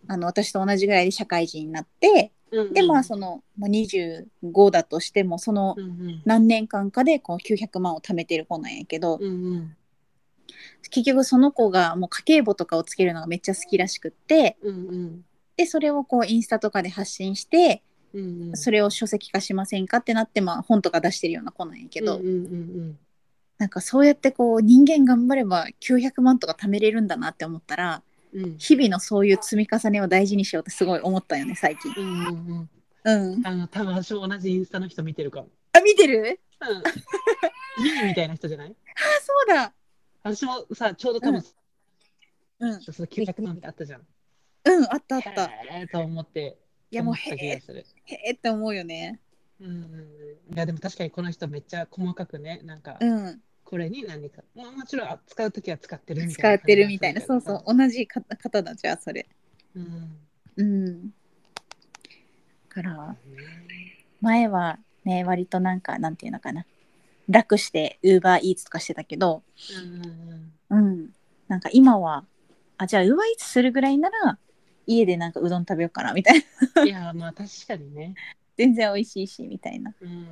[0.09, 6.23] あの私と同じぐらいで社会人になってうんでまあその、まあ、25だとしてもそのうんうん。
[6.25, 9.27] 何年間かでこう900万を貯めてる子なんやけど、うんう
[9.57, 9.77] ん。
[10.91, 15.25] 結局その子がもう家計簿とかをつけるのがめっちゃ好きらしくってうんうん。
[15.57, 18.57] でそれをこうインスタとかで発信してうんうん。
[18.57, 22.99] それを書籍化しませんかってなって、まあ、本とか出してるような子なんやけど、うんうんうん
[23.59, 31.93] なんかそうやってこう人間頑張れば900万とか貯めれるんだなって思ったらうんうん日々のそういう積み重ねを大事にしようってすごい思ったよね最近。
[31.97, 32.49] うんうん
[33.05, 35.49] うんうん、あの多分私も同じインスタの人見てるかも。
[35.73, 36.41] あ見てる？
[36.61, 37.85] うん。
[37.85, 38.71] ミーみたいな人じゃない？
[38.71, 38.75] あ
[39.23, 39.73] そうだ。
[40.23, 41.43] 私もさ、ちょうど多分、
[42.61, 44.03] うん、その900万ってあったじゃん。
[44.67, 45.45] うん、あったあった。
[45.47, 46.59] いへーと思って、
[46.91, 47.31] やもうへ。
[47.31, 47.63] え
[48.05, 49.19] へえって思うよね。
[49.61, 50.55] うんうんうん。
[50.55, 53.41] いや、でも確かにこの人めっちゃ細かくね、なんか、うん、
[53.71, 56.59] これに何か、まあ、もちろん使うときは使ってるみたいな。
[56.59, 57.21] 使ってるみたいな。
[57.21, 57.77] そうそう、う。
[57.77, 59.29] 同じ方方だじゃあそれ。
[59.77, 60.19] うん。
[60.57, 61.09] うん。
[61.09, 61.13] だ
[62.69, 63.17] から
[64.21, 66.67] 前はね割となんかなんていうのかな
[67.29, 69.43] 楽してウーバーイーツとかしてたけど、
[70.71, 71.11] うんうんうん、
[71.49, 72.25] なんか今は
[72.77, 74.39] あじゃあウーバーイーツするぐらいなら
[74.87, 76.41] 家でなんかうどん食べようかなみたい
[76.75, 76.89] なうん。
[76.89, 78.15] いや、まあ確かにね。
[78.57, 80.27] 全然美味しいしみたいなうん。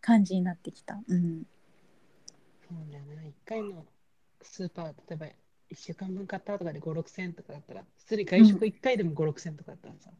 [0.00, 0.98] 感じになってきた。
[1.08, 1.44] うん、
[2.70, 3.28] そうだよね。
[3.28, 3.84] 一回の
[4.42, 5.32] スーパー、例えば1
[5.74, 10.10] 週間分買ったとかで5、6千とかだったら、普通に外食1回でも5、6千とかだったらさ、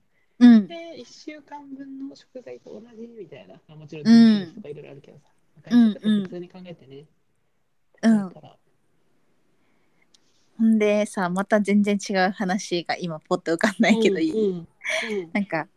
[0.40, 4.14] うん、で、1週間分の食材と同じみたいな、まあ、もちろんうん。
[4.14, 5.24] 人件費とかいろいろあるけどさ、
[5.62, 7.06] 外食って普通に考えてね、
[8.02, 8.30] うん。
[10.58, 15.30] ほんでさまた全然違う話が今ポッと浮かんないけどいい、うんうん。
[15.32, 15.68] なんか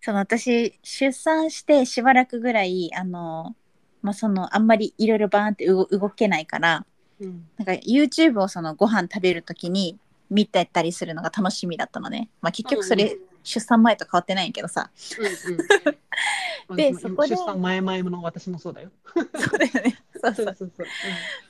[0.00, 3.56] その私出産してしばらくぐらいあの、
[4.04, 6.84] まあ、そのあんまりいろいろバーンって動動けないから
[7.20, 7.46] うん。
[7.56, 13.20] なんか YouTube をそのご飯食べる時に見てたりするのが楽しみだったのね、まあ、結局それ、うん。
[13.42, 14.90] 出産前と変わってないんやけどさ
[16.68, 16.76] うん。
[16.76, 18.90] でうんそこで出産前々の私もそうだよ。
[19.14, 19.98] そうだよね。
[20.20, 20.56] そうそう。
[20.58, 20.86] そうそう。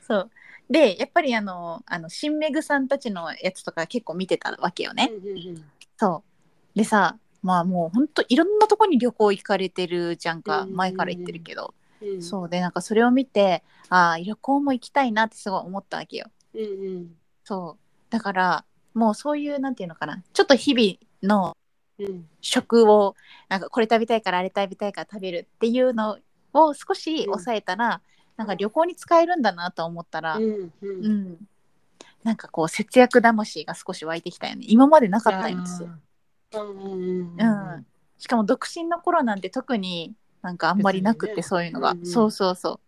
[0.07, 0.31] そう。
[0.71, 5.65] でやっぱりあのあの新メグさんたちのやつとか結構見てたわけよね、うんうんうん。
[5.97, 6.23] そ
[6.75, 6.79] う。
[6.79, 10.77] でさまあもうほんといろんなとこに旅行行かれてるじゃんか、うんうんうん。
[10.77, 12.23] 前から言ってるけど、うん。
[12.23, 12.49] そう。
[12.49, 16.27] でなんかそれを見てああ旅行も行きたいなってすごい思ったわけよ。
[16.55, 16.65] うんう
[17.01, 17.17] ん。
[17.45, 18.11] そう。
[18.11, 18.65] だから
[18.95, 20.23] もうそういうなんていうのかな。
[20.33, 21.57] ちょっと日々の
[21.99, 22.29] うん。
[22.41, 23.17] 食を
[23.49, 26.19] なんかこれ食べたいからあれ食べたいから食べるっていうの
[26.53, 28.03] を少し抑えたら、
[28.37, 31.33] なんか旅行に使えるんだなと思ったら、うんううん。
[31.33, 31.49] ん
[32.23, 34.65] なんかこう節約魂が少し湧いてきたよね。
[34.69, 35.89] 今までなかったんですよ、
[37.39, 37.87] うん。
[38.19, 40.15] しかも独身の頃なんて特に
[40.45, 41.43] なんかあんまりなくってね。
[41.43, 42.07] そういうのが、うんうん。
[42.07, 42.81] そうそうそう。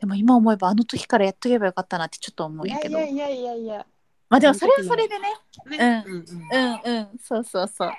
[0.00, 2.98] でも今思えばあの時からやっとけばよかったなってちょっと思うんいやけど。
[2.98, 3.86] やいやいやいやいや。
[4.28, 5.34] まあでもそれはそれでね。
[5.78, 6.26] ねうんうんうん。
[6.26, 7.18] うんうん。
[7.18, 7.92] そうそうそう。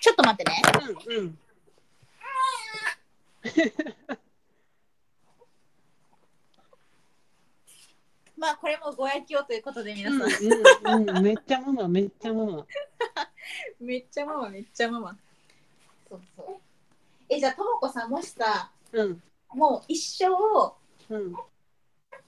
[0.00, 0.62] ちょっと待ってね。
[1.08, 1.38] うんうん。
[8.38, 10.24] まあこれもご愛嬌ということで皆さん、う
[11.00, 11.22] んうんうん。
[11.24, 12.64] めっちゃママ めっちゃママ。
[13.80, 15.18] めっちゃママめっちゃママ
[16.08, 16.46] そうそう。
[17.28, 19.22] えじゃあともこさんもしさうん。
[19.54, 20.26] もう一生
[21.14, 21.34] うん。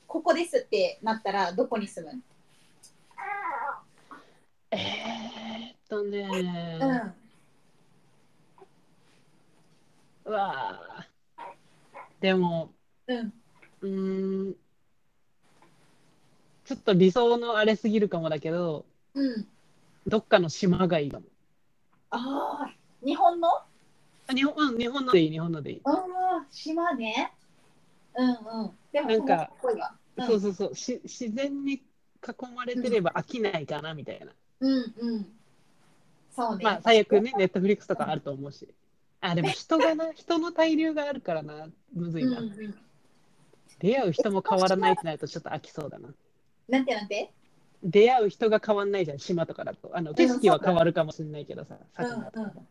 [0.06, 2.22] ここですってなったらどこに住む？
[4.70, 6.78] えーっとね。
[10.24, 10.30] うん。
[10.30, 11.06] うわあ
[12.20, 12.70] でも
[13.06, 13.32] うん。
[13.80, 14.54] うーん。
[16.64, 19.46] ちょっと理想のあれすぎるかもだけどうん。
[20.06, 21.26] どっかの島がいいかも。
[22.10, 23.48] ああ日本の？
[23.48, 23.67] あ
[24.34, 25.12] 日本うん日本の。
[25.12, 25.80] でいい日本のでいい。
[25.84, 27.32] ああ島ね。
[28.14, 28.32] うんう
[28.66, 28.70] ん。
[28.92, 29.50] でもなんか
[30.16, 30.26] うん。
[30.26, 30.74] そうそうそう。
[30.74, 31.82] し自然に囲
[32.54, 34.32] まれてれば飽きないかなみたいな。
[34.60, 35.26] うんうん。
[36.34, 36.64] そうね。
[36.64, 38.68] まあ最悪ねネットフリックスとかあると思うし。
[39.20, 41.68] あでも人がな 人の滞留があるからな。
[41.92, 42.38] むずいな。
[42.38, 42.74] うんうん
[43.80, 46.08] 出会う人も変わらないってなるとちょっと飽きそうだな。
[46.68, 47.32] なんてなんて？
[47.84, 49.90] 出会う人が変わんないじゃん、島とかだと。
[49.96, 52.68] あの景色は変わるかもしれないけどさ、うん魚とかうん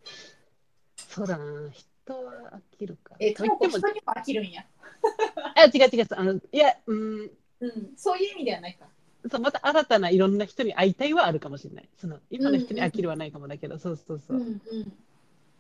[1.18, 3.16] そうだな、人は飽きるか。
[3.20, 4.64] えとも人にも飽きるんや
[5.56, 8.86] あ、違う違う、あの、いや、うん、うんそういう意味ではないか
[9.28, 11.90] そうまた新たないろんな人に会いたいはあるかもしれない。
[11.98, 14.40] その今の人に飽きるはないかもだけど、そうそうそうう。
[14.42, 14.94] んうん。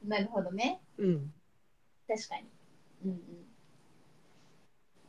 [0.07, 0.79] なるほどね。
[0.99, 1.33] うん。
[2.07, 2.43] 確かに。
[3.05, 3.17] うんうん。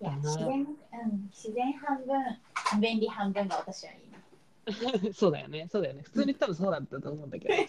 [0.00, 5.12] いや自然、うん、自然半分、便利半分が私はいいな。
[5.12, 5.68] そうだよね。
[5.70, 6.02] そうだよね。
[6.04, 7.54] 普通に多分そうだったと思うんだけど。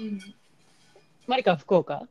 [0.00, 0.34] うん、
[1.28, 2.08] マリカは福岡？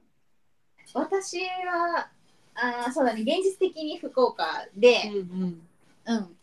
[0.94, 2.08] 私は、
[2.54, 5.62] あーそうだね、現実的に福岡で、うん。
[6.06, 6.38] うん。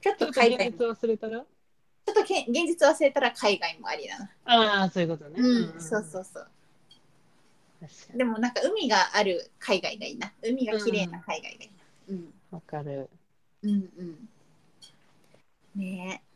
[0.00, 1.40] ちょっちょっとと海外も、現実忘れたら？
[1.40, 1.44] ちょ
[2.12, 4.30] っとけ現実忘れたら海外もありだな。
[4.46, 5.34] ああ、そういうことね。
[5.36, 6.48] うん、そうそうそう。
[8.16, 10.32] でもなんか海がある海外がいいな。
[10.42, 11.84] 海が綺麗な海外がいいな。
[12.08, 12.34] うん。
[12.50, 13.10] わかる。
[13.62, 14.28] うんうん。
[15.76, 16.28] ねえ。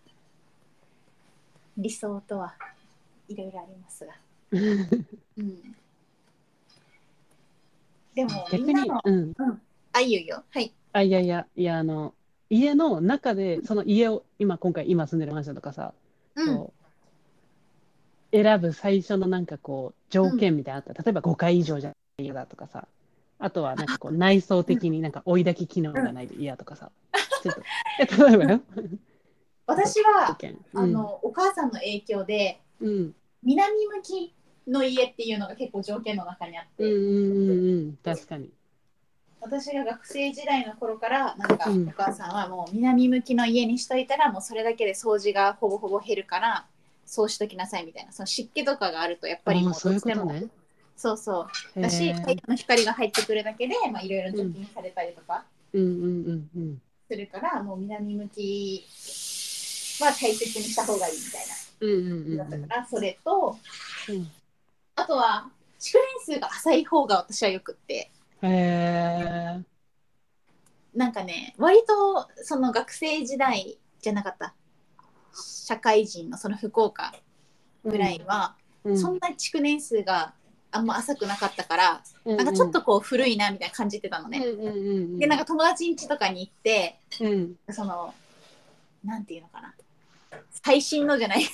[1.78, 2.54] 理想とは
[3.28, 4.12] いろいろありますが。
[4.52, 5.74] うん。
[8.14, 9.32] でも、逆にみんなの、、うん。
[9.92, 10.44] あ、いいよいいよ。
[10.50, 10.72] はい。
[10.92, 12.14] あ、いやいや、いや、あの、
[12.50, 15.94] 家の中で、その家を、今、今回、今住んでるマンションとかさ、
[16.36, 16.68] うん。
[18.32, 21.02] 選ぶ最初のなんかこう、条件みたいなのあった。
[21.02, 22.86] 例えば5回以上じゃない嫌だとかさ、
[23.38, 26.90] あとはなんかこう、内装的になんか追い焚き機能がないと嫌とかさ、
[27.42, 27.62] ちょっと、
[28.00, 28.60] え、例えばよ、
[29.66, 30.58] 私条は、件。
[30.74, 34.34] あの、お母さんの影響で、うん、うん、南向き
[34.66, 38.50] の家っていうのが結構条件の中にあって、うん、うん、うん、うん、確かに。
[39.42, 41.88] 私が学生時代の頃からなんかうん。
[41.88, 46.66] お母さんはもう南向きの家にしといたらもうそれだけで掃除がほぼほぼ減るから
[47.04, 50.32] そうしときなさいみたいなその湿気とかがあるとやっぱりもうどうしても。
[50.96, 51.78] そうそう。
[51.80, 55.44] へだしー太陽の光が入ってくるだけでまあいろいろ除菌されたりとか。
[55.72, 56.82] うん、うん、うん、うん。
[57.08, 58.84] するからもう南向き
[60.00, 61.54] は大切にした方がいいみたいな。
[61.80, 62.36] うんうん。
[62.36, 63.58] だったからそれと
[64.08, 64.30] うん。
[65.02, 68.12] あとは築年数が浅い方が私はよくって
[68.42, 69.60] へえ。
[70.94, 74.54] なんかね割とその学生時代じゃなかった
[75.34, 77.12] 社会人のその福岡
[77.84, 80.34] ぐらいは、うん、そんな築年数が
[80.70, 84.38] あんま浅くなかったから、うん、なんかちょっとこう古いなみたいな感じてたのうん、ね。
[84.38, 84.70] うん、うん、う
[85.16, 85.18] ん。
[85.18, 88.14] でなんか友達ん家とかに行ってうん、その
[89.04, 89.74] なんていうのかな
[90.64, 91.44] 最新のじゃない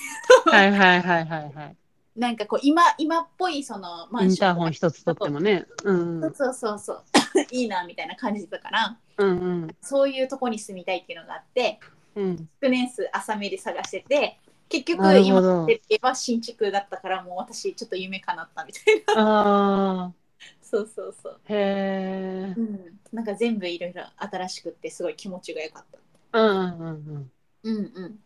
[0.45, 1.75] はいはいはいはいはい。
[2.15, 5.65] なんかこう今今っぽいそのマインターンションとかホン一つとってもね。
[5.83, 7.03] うん、うん、そうそうそう。
[7.51, 8.97] いいなみたいな感じだから。
[9.17, 11.79] うん、うん、そういうとこに住みたいっていうのがあって
[12.15, 12.37] うん。
[12.61, 15.65] 築年数浅めで探してて結局今ど。
[15.67, 19.21] 設定は新築だったからもう私ちょっと夢叶ったみたいな。
[19.21, 20.13] ああ、
[20.61, 22.61] そうそうそう、へえう。
[22.61, 26.39] ん、なんか全部いろいろ新しくってすごい気持ちが良かった。
[26.39, 27.31] うん、うん、うん、うん。
[27.63, 28.19] うんうん。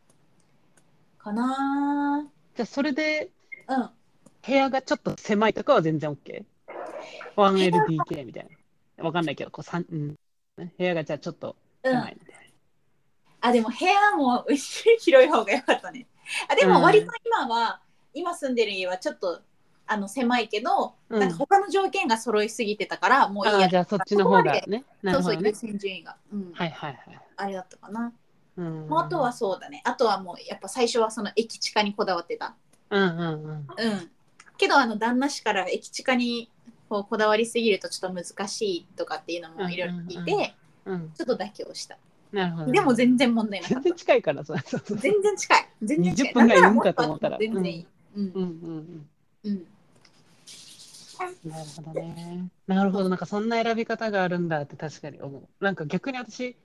[1.17, 3.89] かなじゃあ、それでーうん。
[4.45, 8.47] 部屋がちょっと狭いとかは全然 OK?1LDK みたい
[8.97, 9.05] な。
[9.05, 10.15] わかんないけど、こう三うん、
[10.55, 12.53] 部屋がじゃあちょっとうん狭いみたい
[13.41, 14.45] あでも部屋も
[14.99, 16.07] 広い方が良かったね。
[16.49, 17.81] あでも割と今は、
[18.13, 19.41] 今住んでる家はちょっと
[19.85, 21.19] あの狭いけど、うん。
[21.19, 23.57] なんか他の条件が揃いすぎてたからもういいな。
[23.57, 24.85] あやあ、じゃあそっちの方がね。
[25.01, 25.33] なるほどね。
[25.33, 25.53] そうそう優。
[25.53, 26.51] 先順位が、うん。
[26.53, 27.21] はいはいはい。
[27.35, 28.13] あれだったかな、
[28.55, 29.81] うん、まあ、あとはそうだね。
[29.83, 32.55] あとはもうやっぱ最初はその駅地下にこだわってた
[32.97, 33.49] うんうんうん。
[33.49, 34.09] うん
[34.57, 36.49] けどあの旦那氏から駅地下に
[36.87, 41.97] こうこだわりすぎるとちょっと難しいとかっていうのもいろいろ聞いて、うんうん、ちょっと妥協した
[42.31, 42.71] なるほど。
[42.71, 44.97] でも全然問題なか全然近いから、そうそうそう。
[44.97, 49.07] 全然近い全然近い20分ぐらいなんな産むかと思ったらも全然いい、うんうん
[49.43, 49.65] うん。
[51.45, 52.49] なるほどね。
[52.67, 53.09] なるほど。
[53.09, 55.63] なんかそんな選び方があるんだって確かに思う。
[55.63, 56.55] なんか逆に私、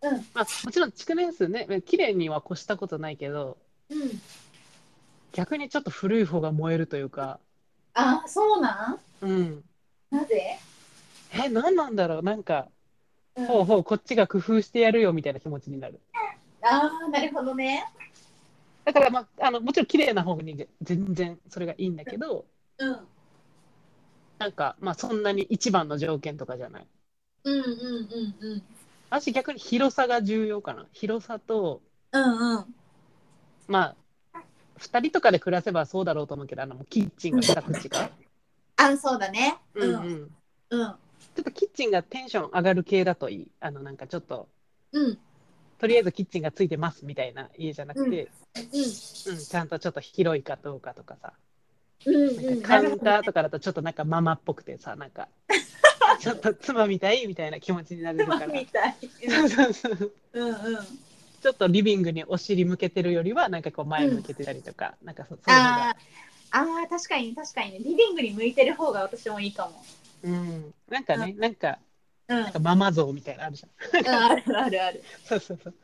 [0.00, 3.58] うんまあ、もちろん築年数ね、綺麗には越したことないけど、
[3.90, 3.98] うん
[5.32, 7.38] 逆にちょっと古い方が燃えるというか、
[7.94, 9.26] あそうなん？
[9.26, 9.64] うん。
[10.10, 10.58] なぜ、
[11.32, 12.22] え、何なんだろう？
[12.22, 12.68] なんか、
[13.36, 16.00] うん、ほうほう、こっちが工夫してやるよみたいな気持ちになる。
[16.62, 17.84] ああなるほどね
[18.84, 22.46] だから、まあ、あのもちろん綺麗な方に全然それがいいんだけど、
[22.78, 22.98] うん
[24.38, 26.86] なんか、まあ、そんなに一番の条件とかじゃない。
[27.44, 28.62] うんうんうんうん
[29.10, 30.86] 私逆に広さが重要かな。
[30.92, 31.80] 広さと、
[32.12, 32.74] うんうん
[33.66, 33.96] まあ、
[34.78, 38.10] 2人とかで暮らせばそうだろうと思うけど、あのもうキッチンが2口か。
[38.76, 40.30] あそうだねううんん
[40.70, 40.80] うん。
[40.80, 40.94] うん
[41.34, 43.48] ちょっとキッチンがテンション上がる系だといい。
[43.60, 44.48] あの、なんかちょっと、
[44.92, 45.18] うん
[45.78, 48.28] とりあえずキッチンがついてますみたいな家じゃなくて、う
[49.30, 51.32] うん、ちゃんとちょっと広いかどうかとかさ。
[52.10, 55.28] んうんカウンターとかだとちょっとなんかママっぽくてさ、なんか、
[56.18, 58.46] ちょっと妻みたいみたいな気持ちになれるから。
[58.48, 58.96] みたい
[60.34, 61.07] うんうん
[61.40, 65.94] ちょっとリビングにお尻向けてるよりは、なんかこう前向けてたりとか、なんかそそういうのがあー
[66.50, 69.84] あー確かに確かにねリビングに向いてる方が私もいいかも
[70.24, 71.78] うん、なんかね、なんか、
[72.28, 74.00] うんなんかママ像みたいなのあるじゃん。
[74.00, 75.74] うんあるあるある そうそうそう。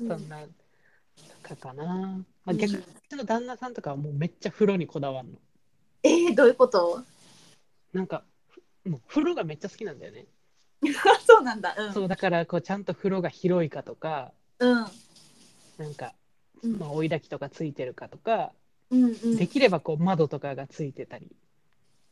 [0.00, 0.48] うんそんなと
[1.42, 1.84] かかな。
[1.84, 5.38] まあ、うん逆にうちの旦那さんとかはもうめっちゃ風呂にこだわるの。
[6.04, 7.02] えー、どういうこと？
[7.92, 10.26] なんかふもう風呂がめっちゃ好きなんだよね。
[11.26, 11.74] そうなんだ。
[11.76, 11.92] うん。
[11.92, 14.86] そうだからこうちゃんと風呂が広いかとか、うん。
[15.78, 16.14] なんか、
[16.62, 18.52] うんまあ、追い焚きとかついてるかとか、
[18.90, 21.30] うんうんできればこう窓とかがついてたり。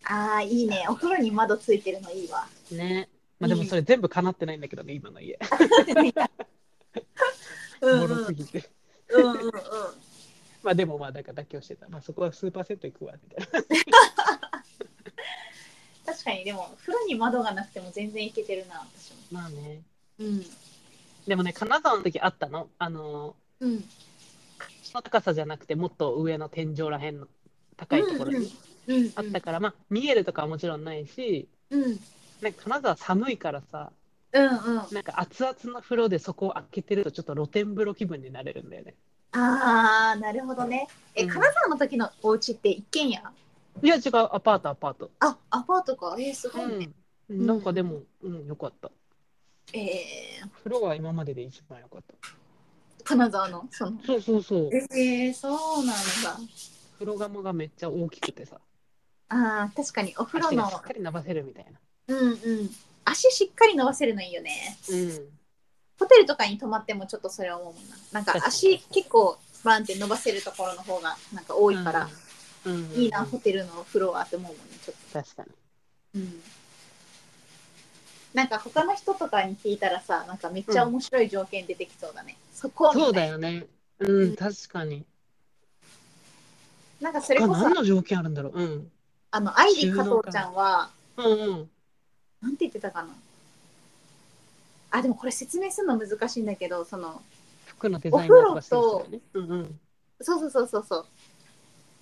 [0.05, 0.85] ああ、いいね。
[0.91, 2.47] お風呂に窓ついてるのいいわ。
[2.71, 3.09] ね。
[3.39, 5.39] まあでもそれ全部叶ってないんだけどね、今の家。
[7.81, 8.71] うんボうんロすぎて。
[9.09, 9.53] うんうんうん。
[10.63, 11.89] まあでもまあだから妥協してた。
[11.89, 13.67] まあそこはスーパーセット行くわ、みたいな。
[16.07, 19.17] 確かに、でも、風呂に窓がなくても全然いけてるな、私も。
[19.33, 19.83] まあね。
[20.19, 20.45] うん。
[21.27, 22.69] でもね、金沢の時あったの。
[22.79, 23.85] あの、うん。
[24.83, 27.29] その高さじゃなくて、もっと上の天井らへんの
[27.77, 28.53] 高いところに
[28.87, 29.13] うんうん。
[29.17, 31.83] あったから、まあ見えるとかはもちろんないし、うん。
[31.83, 32.01] うん
[32.43, 33.91] なんか金沢寒いからさ、
[34.33, 34.51] うん。
[34.93, 38.95] なんか熱々の風呂でそこを開けてるとちょっと露天風呂気分になれるんだよね。
[39.33, 40.87] ああ、なるほどね。
[41.15, 43.23] え、うん金沢の時のお家って一軒家？
[43.83, 45.11] いや違う、アパート、アパート。
[45.21, 46.17] あ、アパートか。
[46.19, 46.91] えー、すごいね。
[47.31, 47.47] うん。
[47.47, 48.91] なんかでも、うん、よかった。
[49.73, 52.15] えー、風呂は今までで一番よかった。
[53.05, 54.01] 金沢の、その。
[54.05, 54.71] そうそうそう。
[54.75, 56.39] えー、そうなんだ。
[56.95, 58.61] 風呂釜がめっちゃ大きくてさ、
[59.29, 61.81] ああ、確かにお風呂のしっ、かり伸ばせるみたいな。
[62.09, 62.71] うんうん。
[63.05, 64.79] 足しっかり伸ばせるのいいよね。
[64.91, 65.29] うん。
[65.99, 67.97] ホテルとかに泊まってもちょっとそれ思うもんな。
[68.13, 72.09] なんか足結構バンって伸ばせるところの方がなんか多いから、
[72.65, 75.49] うん、いいな、ホテルのフロアって思うもんね、ちょっ確かに。
[75.49, 75.55] と。
[76.17, 76.43] うん。
[78.37, 82.37] なんか他の人とかに聞いたらさ、なんかめっちゃ面白い条件出てきそうだね。
[82.53, 83.67] そこみたいなそうだよね。
[83.99, 85.07] うん、確かに。
[87.01, 88.63] なんかそれこそ他、何の条件あるんだろう？
[88.63, 88.91] うん。
[89.31, 91.71] あの、アイリ加藤ちゃんは、うんうん。
[92.43, 93.09] なんて言ってたかな？
[94.91, 97.23] あ、でもこれ説明するの難しいんだけど、その、
[97.65, 98.77] 服のデザイナーとかして。
[99.33, 99.81] うんうん。
[100.21, 101.07] そうそうそうそうそう。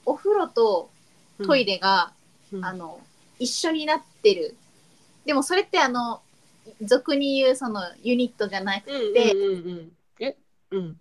[0.05, 0.91] お風呂と
[1.39, 2.13] うんトイレが、
[2.53, 3.01] うんあの
[3.39, 4.57] 一緒になってる。
[5.25, 6.21] でもそれってあの
[6.83, 9.93] 俗に言うそのユニットじゃなくうんて、うんうんうん。
[10.21, 10.37] え？
[10.71, 11.01] うん。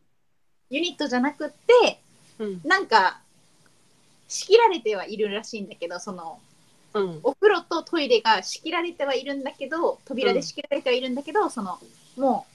[0.69, 1.99] ユニットじゃなくて
[2.39, 3.21] うんなんか
[4.27, 6.39] 仕切られてはいるらしいんだけどその
[6.93, 7.19] うん。
[7.23, 11.79] お風呂とトイレが仕切られてはいるんだけど扉で仕切られてはいるんだけど、その
[12.17, 12.45] も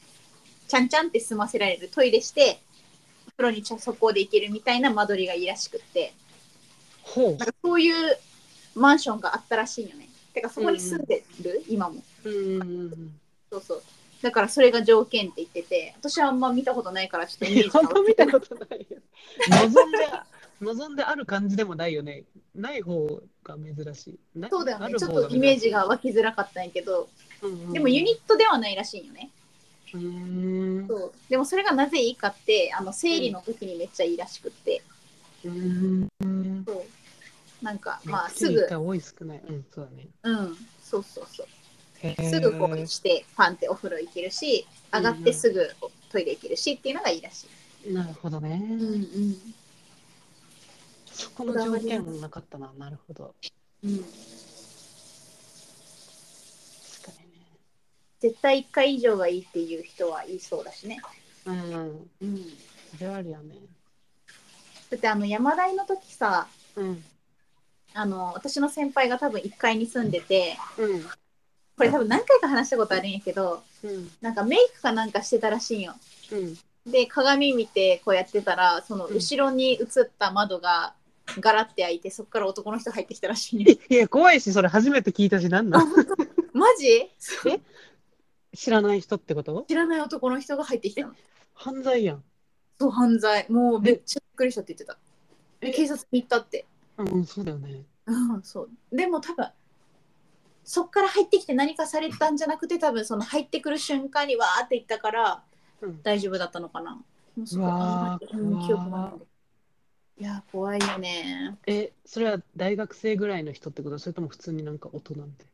[0.67, 2.61] うちゃんちゃんって済ませられるトイレして
[3.27, 6.13] お風呂にちゃそこで行けるみたいな間取りがいいらしくって
[7.17, 7.39] なん。
[7.39, 8.19] かそういう
[8.75, 10.09] マンションがあったらしいよね。
[10.35, 11.93] てかそこに住んでる、今も。
[11.93, 13.21] うんうんうん。
[13.51, 13.83] そうそう。
[14.23, 18.99] だからそれが条件って言ってて、私はあんま見たことないからちょっとイメージ あんま見たがことないよ。
[19.49, 20.09] 望んで、
[20.61, 22.25] 望んである感じでもないよね。
[22.55, 24.19] ない方が珍しい。
[24.39, 24.95] なそうだよね。
[24.99, 27.09] ちょっとイメージが湧きづらかったんやけど、
[27.43, 29.31] うんうんでもユニットではないらしいんよね。
[29.95, 30.89] うーん。
[30.89, 34.83] そうでもそれがなぜいいかって、あの生理の時にめっちゃいいらしくって、
[35.45, 36.65] うーん。
[36.67, 39.39] そうなんかまあすぐ多い少ない。
[39.49, 40.09] うん、そうだね。
[40.25, 41.47] うん、そうそうそう。
[42.01, 45.69] すぐこうしてパンってお風呂行けるし、上がってすぐ
[46.11, 47.47] トイレ行けるしっていうのがいいらし
[47.87, 47.93] い。
[47.93, 48.61] なるほどね。
[48.63, 49.37] うんうん。
[51.07, 52.73] そこの条件もなかったな。
[52.79, 53.35] なるほど。
[53.85, 54.05] うん。
[58.21, 60.99] 絶対1回以上がいいっていう人は言いそうだしね。
[61.45, 62.09] うん。
[62.21, 62.45] うん、
[62.97, 63.55] それはあるよね。
[64.91, 67.05] だってあの山大の時さうん。
[67.95, 71.05] あの私の先輩が多分1階に住んでてうん。
[71.79, 74.11] これ多分何回か話したことあるんやけどうん。
[74.21, 75.95] なんかメイクかなんかしてたらしいんよ。
[76.33, 76.91] うん。
[76.91, 79.87] で鏡見てこうやってたらそのうん後ろに映っ
[80.19, 80.95] た窓が
[81.41, 83.77] ガラって開いてそこから男の人入ってきたらしいんよ。
[83.91, 85.69] いや、怖いし、それ初めて聞いたし、なん？
[85.69, 85.89] なん
[86.55, 87.11] マジ？
[88.57, 89.67] 知らない人ってこと？
[89.69, 91.13] 知らない男の人が入ってきたの。
[91.53, 92.25] 犯罪やん。
[92.81, 94.97] そう犯罪もうめっちゃびっくりしたって言ってた。
[95.77, 96.65] 警察に行ったって。
[96.97, 97.83] うん、そうだよね。
[98.07, 99.47] うん、そうでも多分
[100.71, 105.43] そっから入ってきて何かされたんじゃなくて多分その入ってくる瞬間にわーっていったから
[105.81, 106.03] うん。
[106.03, 106.93] 大丈夫だったのかな。
[106.95, 107.03] も
[107.37, 109.27] うんう記憶
[110.21, 111.57] いや怖いよね。
[111.67, 113.99] え、それは大学生ぐらいの人ってこと？
[113.99, 115.47] それとも普通になんか大人みたい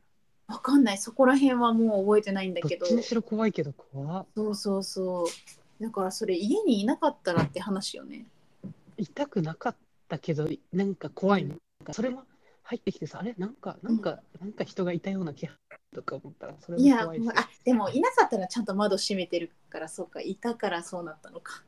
[0.49, 2.69] わかんないそこら辺はもう覚えてないんだな。
[2.69, 5.29] けどどっちにしろ怖いけど怖っそうそうそ
[5.81, 8.25] うだからそれ家にいなかったらって話よね。
[8.97, 9.77] 痛くなかっ
[10.09, 11.51] たけど、なんか怖いね。
[11.51, 12.25] なんかそれも
[12.65, 13.35] 入ってきてさ、あれ？
[13.39, 15.57] なんか、なんか、なんか人がいたような気配
[15.95, 17.31] とか思ったら、それいやも怖いし。
[17.37, 21.63] あでもいなかったらちゃんと窓閉めてるからそうかいたからそうなったのか。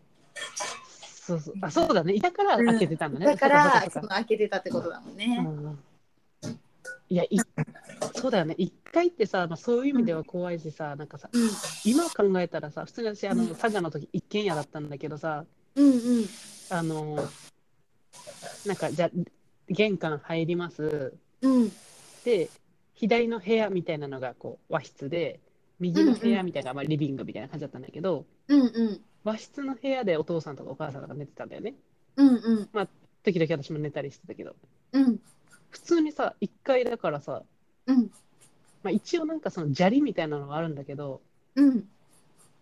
[0.98, 1.54] そうそう。
[1.60, 2.14] あ、そうだね。
[2.14, 3.26] いたから開けてたんだね。
[3.26, 5.36] だからそかその開けてたってことだもんね。
[5.38, 5.78] うんうん
[7.08, 7.38] いやい
[8.14, 8.56] そそうだよね。
[8.58, 11.50] 一回ってさ、まあ、そういう意味では怖いしさ、なんかさ、うん
[11.84, 15.44] 今考えたらさ、普通に私、あの、うん佐賀の時一軒家だったんだけどさ、
[15.76, 16.26] うんうん
[16.70, 17.28] あの、
[18.66, 19.10] なんか、じゃあ
[19.68, 21.14] 玄関入ります。
[21.42, 21.72] うん。
[22.24, 22.50] で、
[22.94, 25.40] 左の部屋みたいなのがこう和室で、
[25.78, 29.00] 右の部屋みたいなのがまあリビングみたいな感じだったんだけど、うんうん。
[29.24, 31.74] 和室の部屋でお父さんとかお母さんとか寝てたんだよね。
[32.16, 32.68] うんうん。
[33.22, 34.54] 時々私も寝たりしてたけど、
[34.92, 35.18] うん。
[35.70, 37.42] 普通にさ、1階だからさ、
[37.86, 38.10] うん。
[38.82, 41.20] まあ、一応なんかその砂利みたいなのがあるんだけど、
[41.56, 41.84] うん。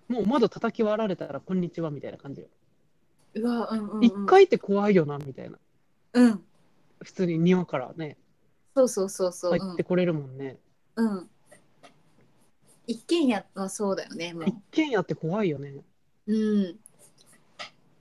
[0.09, 2.47] もう窓叩き割られたらこんにちはみたいな感じよ。
[3.35, 4.01] うわうんうんうん。
[4.01, 5.59] 1階って怖いよなみたいな。
[6.15, 6.45] うん
[7.05, 8.17] 普通に庭からね、
[8.75, 9.59] そうそうそうそう。
[9.59, 10.59] 入ってこれるもんね。
[10.97, 11.31] うん、うん、
[12.87, 14.45] 一軒家はそうだよねもう。
[14.49, 15.75] 一軒家って怖いよね。
[16.27, 16.37] うん。
[16.37, 16.79] い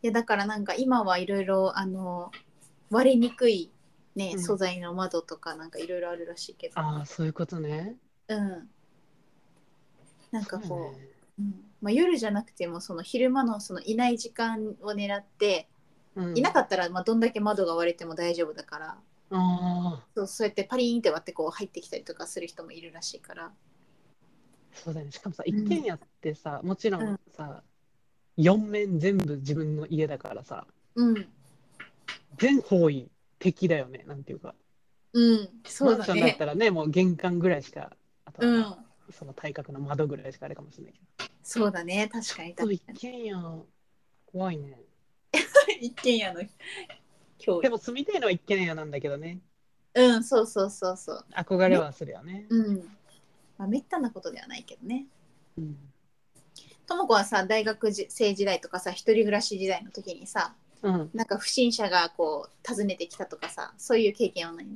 [0.01, 2.32] やだからなんか今はいろいろあの
[2.89, 3.72] 割れにくい
[4.16, 4.43] ね、うん。
[4.43, 6.80] 素材の窓とかなんかいろいろあるらしいけど。
[6.80, 7.95] ああ、そういうことね。
[8.28, 8.70] うん。
[10.32, 11.10] なんかこうそうね。
[11.39, 11.66] うん。
[11.82, 15.68] まあ、夜じゃなくてもその昼間のそのいない時間を狙って、
[16.16, 18.97] うん、いなかったらまあどんだけ窓が割れても大丈夫だから。
[19.32, 23.51] ああ、そうそうやってパリーンって割ってこう入ってきたりとかする人もいるらしいから。
[24.74, 25.11] そうだよね。
[25.11, 25.55] しかもさ、うん。
[25.55, 27.64] 一軒家ってさ、もちろうんんさ、
[28.38, 31.28] 四面全部自分の家だからさ、うん。
[32.38, 33.09] 全方位
[33.39, 34.03] 敵だよね。
[34.07, 34.55] なんていうか。
[35.14, 35.49] うん。
[35.66, 37.95] そうだマンションだっねたらね、もう玄関ぐらいしか、
[38.26, 38.66] あとは、うん。
[39.11, 41.30] その対角の窓ぐらいしかあれかもしれないけど。
[41.43, 42.09] そうだね。
[42.11, 42.55] 確かに。
[42.55, 43.64] 確か一軒家、
[44.32, 44.80] 怖いね。
[45.84, 46.42] に一軒家の
[47.46, 49.40] 今日でも住みたいのは一軒家なんだけどね。
[49.96, 52.46] うんそうそうそうそう憧れはするよね。
[52.50, 52.78] うん
[53.58, 55.06] まあめったなことではないけどね
[55.58, 55.78] うん。
[56.88, 64.74] とも子はさ大学生時代とかさ一人暮らし時代の時にさうん、なんか不審者がこう訪ねてきたとかさそういう経験はないの？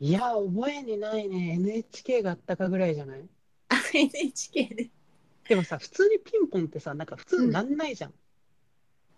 [0.00, 1.54] いや、覚えにないね。
[1.54, 3.28] NHK があったかぐらいじゃない？
[3.68, 4.90] あ NHK で
[5.48, 8.14] でもさ、普通にピンポンってさ、なんか普通になんないじゃん。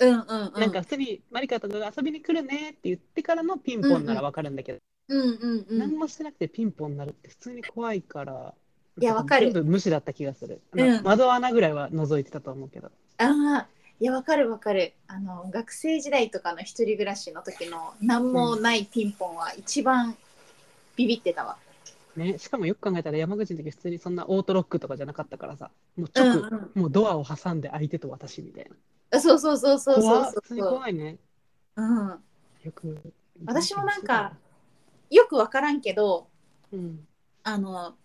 [0.01, 0.61] うんうんうん。
[0.61, 4.79] なんか普通にマリカとかが遊びに来るねって言ってからのピンポンならわかるんだけど、
[5.09, 5.79] うんうんうん。
[5.79, 8.55] 何もしてなくてピンポンになるって普通に怖いから、
[9.01, 9.53] いやわかる。
[9.53, 10.61] 全部無視だった気がする。
[10.73, 10.97] あうん。
[10.97, 12.91] の窓穴ぐらいは覗いてたと思うけど。
[13.19, 13.67] ああ
[14.01, 14.95] いやわかるわかる。
[15.07, 20.17] あの学生時代とかの一人暮らしの時の何もないピンポンは一番
[20.97, 21.59] ビビってたわ、
[22.17, 26.81] ね、しかもよく考えたら山口の時普通にそんなオートロックとかじゃなかったからさ、もう直、うんうん。
[26.83, 28.71] もうドアを挟んで相手と私みたいな。
[29.13, 31.19] あそうそうそうそうそうそう怖いね。
[31.77, 32.09] うん、
[32.63, 33.13] よく。
[33.47, 34.37] 私もなんか、
[35.11, 36.29] よくわからんけど
[36.73, 37.07] うん。
[37.43, 37.97] あの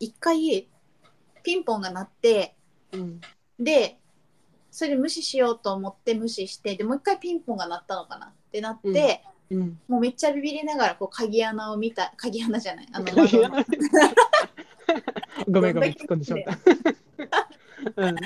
[0.00, 0.68] 一回
[1.42, 2.56] ピンポンが鳴って
[2.92, 3.20] うん。
[3.58, 3.98] で
[4.70, 8.26] それで無視しようと思って無視してでもう一回ピンポンが鳴ったのかな？
[8.26, 9.78] ってなって、うん。
[9.88, 13.12] もうめっちゃビビりながらこう鍵穴を見た鍵穴じゃないあのの
[15.48, 16.42] ごめんごめん、突っ込んでしまっ
[17.94, 17.96] た。
[17.96, 18.16] うん。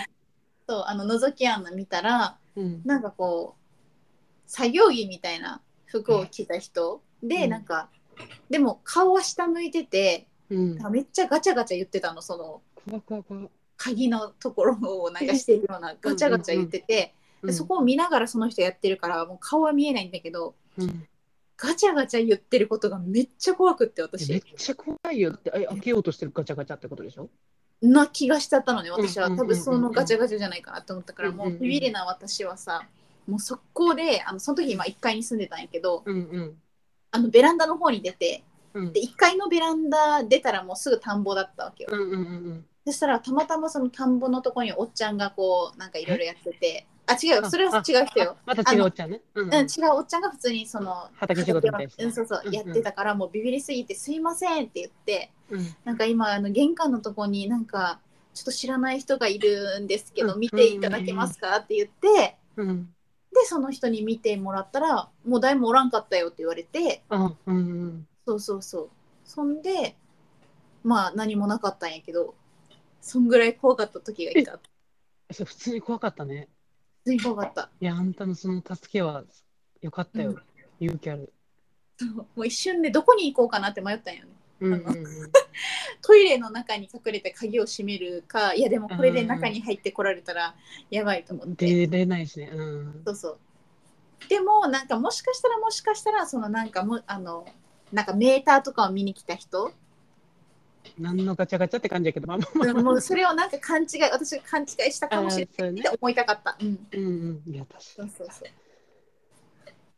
[0.72, 2.80] そうあの覗き穴見たらうん。
[2.86, 7.90] なんかこう作業着みたいな服を着た人で、うんなんか
[8.48, 10.78] でも顔は下向いててうん。
[10.90, 12.62] めっちゃガチャガチャ言ってたのその。
[13.76, 17.14] 鍵のところをなんかしてるようなガチャガチャ言ってて、
[17.44, 21.06] でそこを見ながらその人やってるからもう顔は見えないんだけどうん。
[21.58, 27.28] ガチャガチャ言ってることがめっちゃ怖くってめっ私ちゃ怖いよって、え開けようとしてるガチャガチャってことでしょ？
[27.82, 29.28] な気がしちゃったのね私は。
[29.30, 32.86] 多分そのガチャガチャじゃないかなと思ったからもうビビりな私はさ
[33.26, 36.56] もう速攻であのその時今1階に住んでたんやけどうんうん。
[37.10, 38.92] あのベランダの方に出てうん。
[38.92, 41.90] で1階のベランダ出たらもうすぐ田んぼだったわけよ。
[42.84, 47.42] そしたらたまたまその田んぼのとこにおっちゃんがこうなんかいろいろやっててあ違う。
[47.42, 48.36] よそれは違う人よ。
[48.46, 49.20] また違うおっちゃんね。
[49.34, 52.54] うんうん、違うおっちゃんが普通にその畑仕事みたいなうん、そうそう、うんうん。
[52.54, 55.74] やってたからもうビビりすぎて「すいません」って言ってうん。
[55.84, 58.00] なんか今あの玄関のとこになんか
[58.34, 60.40] ちょっと知らない人がいるんですけどうん。
[60.40, 62.94] 見ていただけますかって言ってうん。
[63.32, 68.06] でその人に見てもらったらもう誰もおらんかったよって言われてあ、うんうん。
[68.26, 68.90] そうそうそう。
[69.24, 69.96] そんで
[70.84, 72.34] まあ何もなかったんやけど
[73.00, 74.60] そんぐらい怖かった時がいた。
[75.32, 76.48] 普通に怖かったね。
[77.04, 79.24] 普通に怖かったいや、あんたのその助けは
[79.80, 80.30] よかったよ。
[80.30, 80.42] うん
[80.82, 81.32] 勇気ある。
[81.96, 84.30] そうもう一瞬でどこに行こうかなって迷ったんよね
[84.60, 85.04] うんうんうん。
[86.02, 90.56] トイレの中に隠れて鍵を閉めるかいやでもこれで中に入ってこられたら
[90.90, 92.50] やばいと思って出れないしね。
[92.52, 93.02] うん。
[93.04, 93.38] そうそう
[94.28, 97.46] でもなんかもしかしたらもしかしたらそのなんかもあの
[97.92, 99.72] なんかメーターとかを見に来た人
[100.98, 102.82] 何のガチャガチャって感じやけど、まあまあまあ。
[102.82, 106.86] もうそれをなんか勘違い私が勘違いしたかもしれないって思いたかった、うん。
[106.92, 107.52] うんうん。
[107.52, 108.10] いや、確かに。
[108.10, 108.46] そうそうそ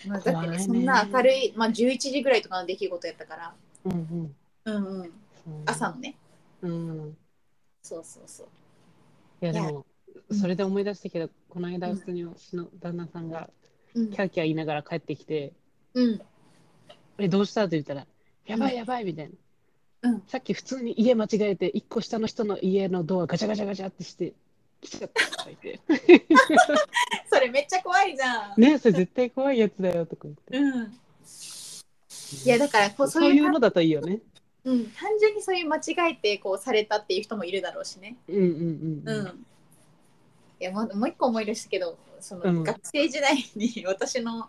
[0.07, 0.59] う、まあ、だってねね。
[0.64, 3.55] そんな明るい、まあ、11時ぐらいとかの出来事やったから。
[3.85, 4.37] うんうん。
[4.64, 5.01] うんうん。
[5.03, 5.12] うん
[5.66, 6.16] 朝のね。
[6.62, 7.16] うん。
[7.82, 8.47] そうそうそう。
[9.43, 9.85] いや、でも、
[10.28, 10.39] うん。
[10.39, 13.51] それで思い出したけど、この間、うん普通に私の旦那さんが、
[13.95, 14.11] うん。
[14.11, 15.53] キャーキャー言いながら帰ってきて、
[15.95, 16.20] うん
[17.18, 17.64] え、どうした？
[17.64, 18.07] って言ったら、
[18.45, 19.35] やばいやばいみたいな。
[20.05, 24.35] うんさっき普通に家間違えて、一個下の人の家のドアガチャガチャガチャってして、
[24.83, 25.81] 来ちゃったとか言って。
[27.33, 30.59] それめっちゃ怖いじゃん、ねそれ絶対怖いやつだよとか言って。
[30.59, 30.93] うん
[32.45, 34.21] いやだからそそうういうのだといいよね。
[34.65, 38.17] うん、単純にそういう間違えてこうされたっていう人もいるだろうしね。
[38.29, 39.13] うんうんう。
[39.13, 39.47] うんん。
[40.61, 44.49] いやまもう一個思い出したけどその、うん学生時代に私の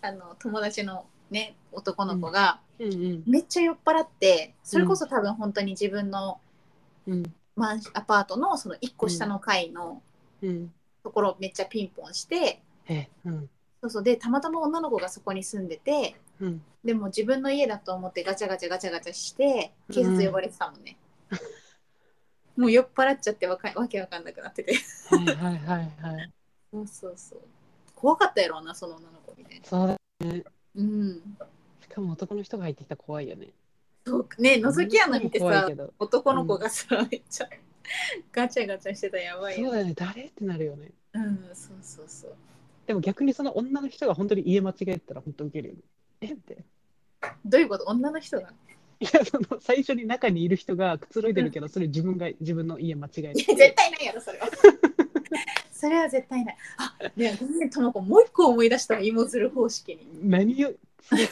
[0.00, 2.60] あの友達のね男の子が
[3.26, 6.38] めっちゃ酔っ払ってそれこそ多分本当に自分の
[7.06, 7.22] うん
[7.54, 10.02] マンアパートのその1個下の階の
[10.42, 10.72] うん。
[11.02, 12.60] ところをめっちゃピンポンして
[13.80, 16.62] そうそうでたまたま女の子がそこに住んでてうん。
[16.84, 20.96] でも自分の家だと思ってガチャガチャガチャガチャして警察呼ばれてたもんね。
[22.56, 24.74] もう酔っ払っちゃってわかわけわかんなくなってて。
[25.08, 26.32] はいはいはいはい。
[26.72, 27.40] そうそうそう。
[27.94, 29.66] 怖かったやろうな、その女の子みたいな。
[29.66, 29.96] そうだ。
[30.76, 31.36] うん。
[31.80, 33.48] しかも男の人が入ってきたら怖いよね。
[34.06, 35.68] そうね、覗き穴見てさ。
[35.98, 37.48] 男の子がさ、めっちゃ
[38.32, 39.66] ガチャガチャしてたらやばいよ。
[39.66, 39.94] そうだよね。
[39.94, 40.22] 誰？
[40.24, 40.90] ってなるよね。
[41.14, 42.34] うん、そうそうそう。
[42.86, 45.80] でも逆にその女の人が本当に家間違えたら本当ウケるよね。
[46.20, 46.32] え？
[46.32, 46.64] って。
[47.44, 47.84] どういうこと？
[47.84, 48.48] 女の人が？
[48.98, 53.42] いや、その最初に中にいる人がくつろいでるけど、それ自分が自分の家間違えいや、て。
[53.54, 54.48] 絶対ないやろ、それは。
[55.82, 56.56] それは絶対ない。
[56.76, 60.06] あ、ね、ごめん、ともこ、もう一個思い出したわ、芋づる方式に。
[60.22, 61.26] 何をえ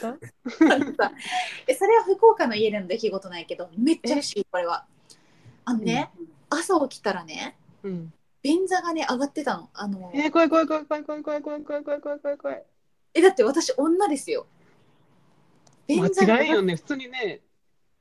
[1.73, 4.85] それは福岡の家での出来事ないけど、めっちゃ嬉しい、これは。
[5.63, 6.09] あのね、
[6.49, 8.11] 朝起きたらね、うん。
[8.43, 9.69] 便座がね、上がってたの。
[9.73, 12.63] あのえー、怖い怖い怖い怖い怖い怖い怖い怖い怖い怖い怖い怖い。
[13.13, 14.47] え、だって私、女ですよ。
[15.87, 16.75] 便座が間違いよね。
[16.75, 17.39] 普通にね、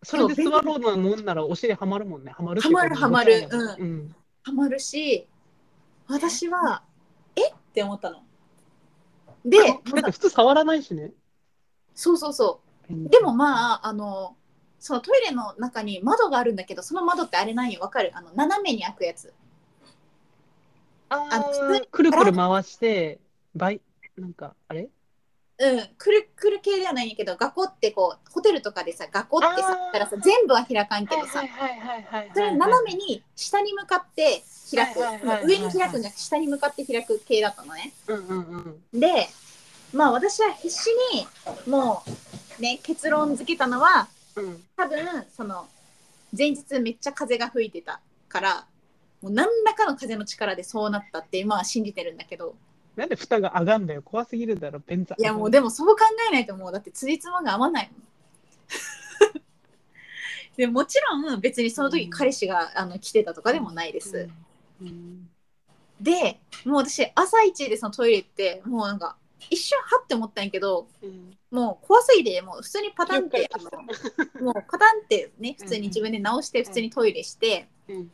[0.03, 2.33] それで座ろうなもんならお尻はまるもんね。
[2.33, 3.81] はまるはまるはまるうん。
[3.81, 4.15] うん。
[4.43, 5.29] はまるし
[6.11, 6.83] 私は
[7.37, 7.51] え？
[7.51, 8.23] って思ったの。
[9.45, 11.13] でだって普通触らないしね。
[11.95, 13.09] そうそうそう。
[13.09, 14.37] でもまああの
[14.79, 17.81] そのトイレの中に窓があるんだけどその窓ってあれなんよ。
[17.81, 18.11] わかる？
[18.15, 19.33] あの斜めに開くやつ。
[21.09, 23.19] ああの普通にーくるくる回して、
[23.55, 23.81] 倍、
[24.17, 24.89] なんか、あれ？
[25.61, 32.31] うんくるくる系ではないんやけど学校ってこうホテルとかでさ学校ってさあーったらさ全部は開かんけどさはいはいはいはい。
[32.35, 34.43] それ斜めに下に向かって
[34.75, 37.93] 開くはいはいはいはい上に開くんじゃなくて下に向かって開く系だったのね。
[38.09, 39.01] うんうんうん。
[39.01, 39.29] で
[39.93, 41.27] まあ私は必死に
[41.71, 42.03] も
[42.59, 44.65] うね結論付けたのはうん。
[44.77, 44.99] 多分
[45.37, 45.69] その
[46.37, 48.67] 前日めっちゃ風が吹いてたから
[49.21, 52.55] もう何らかの風の力でそうなったってまあ信じてるんだけど
[53.01, 54.03] なんで蓋が上がんだよ。
[54.03, 55.15] 怖すぎるだろ、便座。
[55.19, 58.03] いやもうでもそう考えないともうだってつじつまが合わないもん。
[60.55, 64.29] でもちろん別にその時彼氏があの来てたとかでもないです。
[64.83, 65.31] うん。
[65.99, 69.17] でもう私朝一でそのトイレ行ってもうなんか
[69.49, 71.39] 一瞬はって思ったんやけどうん。
[71.51, 78.11] もう怖すぎてもう普通にパタンってあ了のもうパタンってね普通に自分で直して普通にトイレしてうん。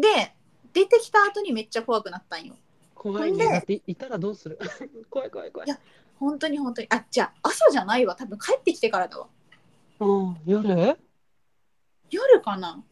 [0.00, 0.32] で
[0.72, 2.56] 出てきた後にめっちゃ怖くなったんよ
[3.02, 3.46] 怖いね。
[3.46, 4.58] だっていたらどうする？
[5.10, 5.68] 怖い怖い怖い。
[5.68, 5.78] いや
[6.20, 9.26] 本当に本当にあじゃあ朝じゃないわ多分帰ってきてからだわ
[10.00, 10.36] うん。
[10.46, 10.96] 夜？
[12.10, 12.82] 夜かな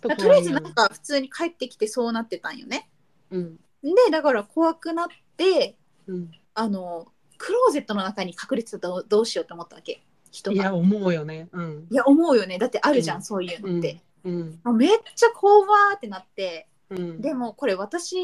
[0.00, 2.90] ととりあえずなんか普通に帰ってきてそうなってたんよね
[3.30, 3.56] うん。
[3.82, 5.76] でだから怖くなって
[6.06, 6.30] うん。
[6.54, 10.02] あのクローゼットの中に隠れてたらどうどうしようと思ったわけ？
[10.32, 11.48] 人がいや、思うよね。
[11.52, 11.86] うん。
[11.90, 14.60] いや思うよねだってあるじゃん、うんそういうのって、うん。
[14.64, 17.20] あめっちゃ怖ーってなってうん。
[17.20, 18.16] でもこれ私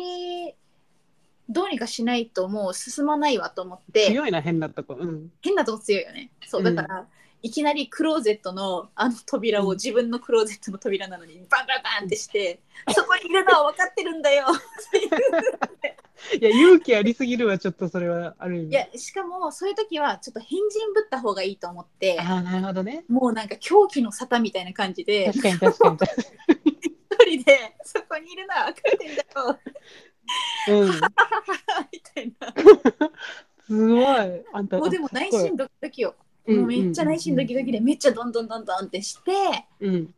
[1.48, 4.96] どうにかしないともう進まないわと思って強いな、変なとこ。
[4.98, 5.30] うん。
[5.42, 7.06] 変なとこ強いよねそうだから、
[7.42, 12.60] いきなりクローゼットのあの扉をうん自分のクローゼットの扉なのにバンバンバンってして、
[12.94, 14.46] そこにいるのは分かってるんだよ
[16.40, 18.68] いや、勇気ありすぎるわ、ちょっとそれはある意味。
[18.68, 23.04] いやしかもそういう時はちょっと変人ぶった方がいいと思ってああ、なるほどね。
[23.08, 25.98] もうなんか狂気の沙汰みたいな感じで確かに確かに。
[27.12, 29.58] 一人でそこにいるのは分かってんだよ
[30.68, 30.90] うん。
[31.92, 32.54] みたいな。
[33.66, 34.42] すごい。
[34.52, 34.78] あんた。
[34.78, 36.14] もうでも内心ドキドキよ。
[36.46, 36.56] うん。
[36.58, 39.32] もうめっちゃ内心ドキドキでめっちゃどんどんどんどんってして。
[39.80, 40.14] うん。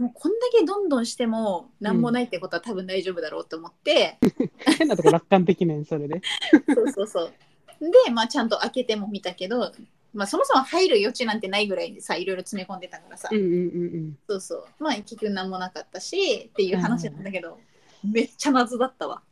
[0.00, 4.18] もうこんだけどんどんしても何もないってことは多分大丈夫だろうと思って、
[4.78, 6.22] 変なとこ楽観的ねん、それで。
[6.74, 7.32] そうそうそう。
[7.80, 9.72] でまあちゃんと開けても見たけど、
[10.14, 14.64] まあ、そもそも入る余地なんてないぐらいでさいろいろ詰め込んでたからさ、うんうんうんそうそう。
[14.78, 17.58] まあ結局何もなかったしっていう話なんだけど、
[18.04, 19.22] めっちゃ謎だったわ。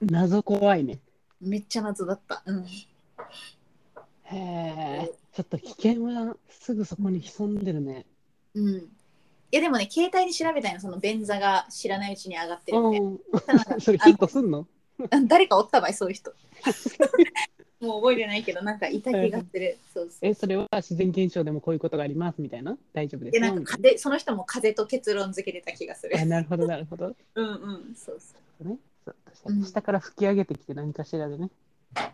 [0.00, 0.08] うん。
[0.10, 1.00] 謎怖いね。
[1.40, 2.42] めっちゃ謎だった。
[2.46, 2.64] うん。
[2.64, 5.12] へえ。
[5.32, 8.06] ちょっと危険はすぐそこに潜んでるね。
[8.54, 8.76] うん。
[9.52, 10.80] いやでもね携帯で調べたいの。
[10.80, 13.20] その便座が知らないうちに上がってるん。
[13.80, 14.66] それヒットすんの？
[15.10, 16.32] あ誰かおったばいそういう人
[17.80, 20.12] もう覚えてないけどなんかいた気がする、そうそう。
[20.20, 22.76] え、それは自然現象でもこういうことがありますみたいな？
[22.92, 26.14] 大丈夫ですでなんか風その人も風と結論付けてた気がする。
[26.16, 26.22] な。
[26.22, 27.16] あ、なるほど、なるほど。
[27.34, 27.50] うんう
[27.90, 28.68] んそうそう。
[28.68, 29.12] ね、そ
[29.46, 29.52] う。
[29.52, 29.64] うん。
[29.64, 31.48] 下から吹き上げてきて何かしらでね。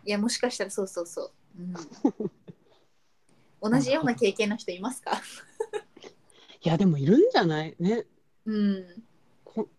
[0.05, 1.73] いやもしかしたらそうそうそう、うん、
[3.71, 5.21] 同じような経験の人いますか？
[6.63, 7.75] いや、でもいるんじゃない？
[7.79, 8.05] ね。
[8.45, 8.85] うん。
[8.85, 9.01] こ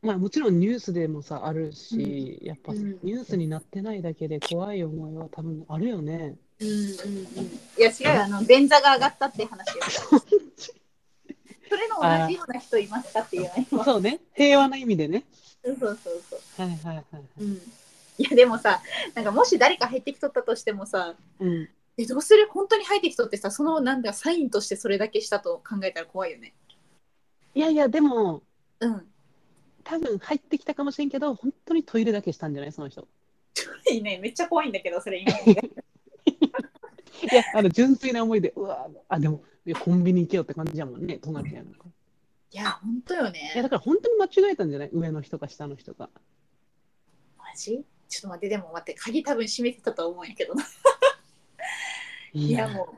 [0.02, 2.98] まあ、もちろんニュースでもさ、あるし、やっぱうん。
[3.02, 6.36] ニュースになってないだけで怖い思いは多分あるよね。
[6.60, 6.84] うんうんうん。
[7.44, 8.24] いや違うよ。
[8.24, 9.82] あの便座が上がったって話よ。
[11.68, 15.24] それの同じような人いますかっていうのそうね、平和な意味でね。
[15.64, 16.66] そうそうそうそう。
[16.66, 17.22] はいはいはい。
[17.40, 17.52] うん。
[17.54, 18.82] いやでもさ
[19.14, 22.48] なんかもし誰か入ってきとったとしてもさうん、えどうする？
[22.50, 26.52] 本当に入ってきとってさそのなんだサインとしてそれだけしたと考えたら怖いよね。
[27.54, 28.42] いやいや、でも、
[28.80, 29.06] うん
[29.88, 32.72] 多分入ってきたかもしれんけど、本当にトイレだけしたんじゃない？
[32.72, 33.08] その人。
[33.90, 35.32] いいねめっちゃ怖いんだけどそれ今。
[35.48, 39.42] いや、あの純粋な思いで、うわ、あ、でも、
[39.80, 41.86] コンビニ行けよって感じじゃもんね、隣やなんか。
[42.50, 44.90] いや本当よいや、ねだから本当に間違えたんじゃない？
[44.92, 46.10] 上の人か下の人か。
[47.38, 47.82] マジ？
[48.08, 50.54] ちょっと待ってでも待って鍵多分閉めてたと思うんやけど
[52.34, 52.68] いや。
[52.68, 52.94] も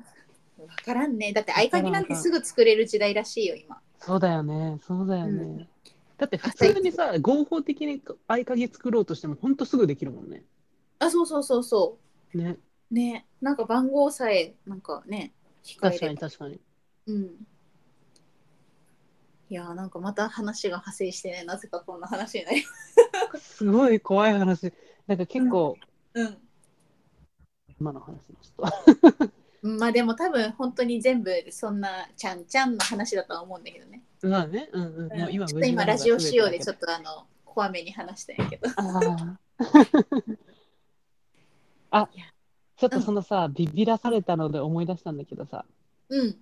[0.58, 1.32] う分からんね。
[1.32, 3.80] だって合鍵なんてすぐ作れる時代らしいよ今。
[4.00, 5.42] そうだよね、そうだよね。
[5.42, 5.68] うん
[6.20, 10.44] だって普通にさ、合法的に合鍵作ろうとしても、本当すぐできるもんね。
[10.98, 11.98] あそうそうそうそ
[12.34, 12.58] ね、
[12.90, 15.32] うねなんか番号さえなんかね
[15.80, 16.60] 確かに確かに。
[17.06, 17.46] うん
[19.48, 22.64] いやーなんかまた話が派生してねなぜかこんな話になり
[23.40, 24.72] すごい怖い話。
[25.06, 25.76] なんか結構、
[26.12, 26.38] うん
[27.80, 29.30] 今の話ちょっと。
[29.62, 34.02] まあでも多分本当に全部そんなちゃんちゃんの話だとは思うんだけどね。
[34.22, 35.18] まあね、うんうん。
[35.18, 38.68] もう今ちょっと今ラジオ仕様でちょっっとあの怖めに話したんやけど。
[38.68, 38.74] と。
[41.92, 42.26] あいや
[42.80, 45.66] ちょっとそのさ、ビビらされたので思い出したんだけどさ、
[46.08, 46.36] うん。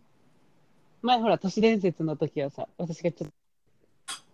[1.03, 3.35] 前ほら、都市伝説の時はさ、私がちょっと、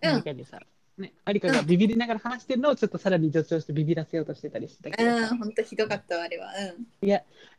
[0.03, 0.61] うんアリカにさ、
[0.99, 6.51] ね、アリカがビビりながら話してるのをちょっとさらに助長してビビらせようとしてたりしてたけどさ、うん、本当ひどかったわあれは。
[7.03, 7.13] うん。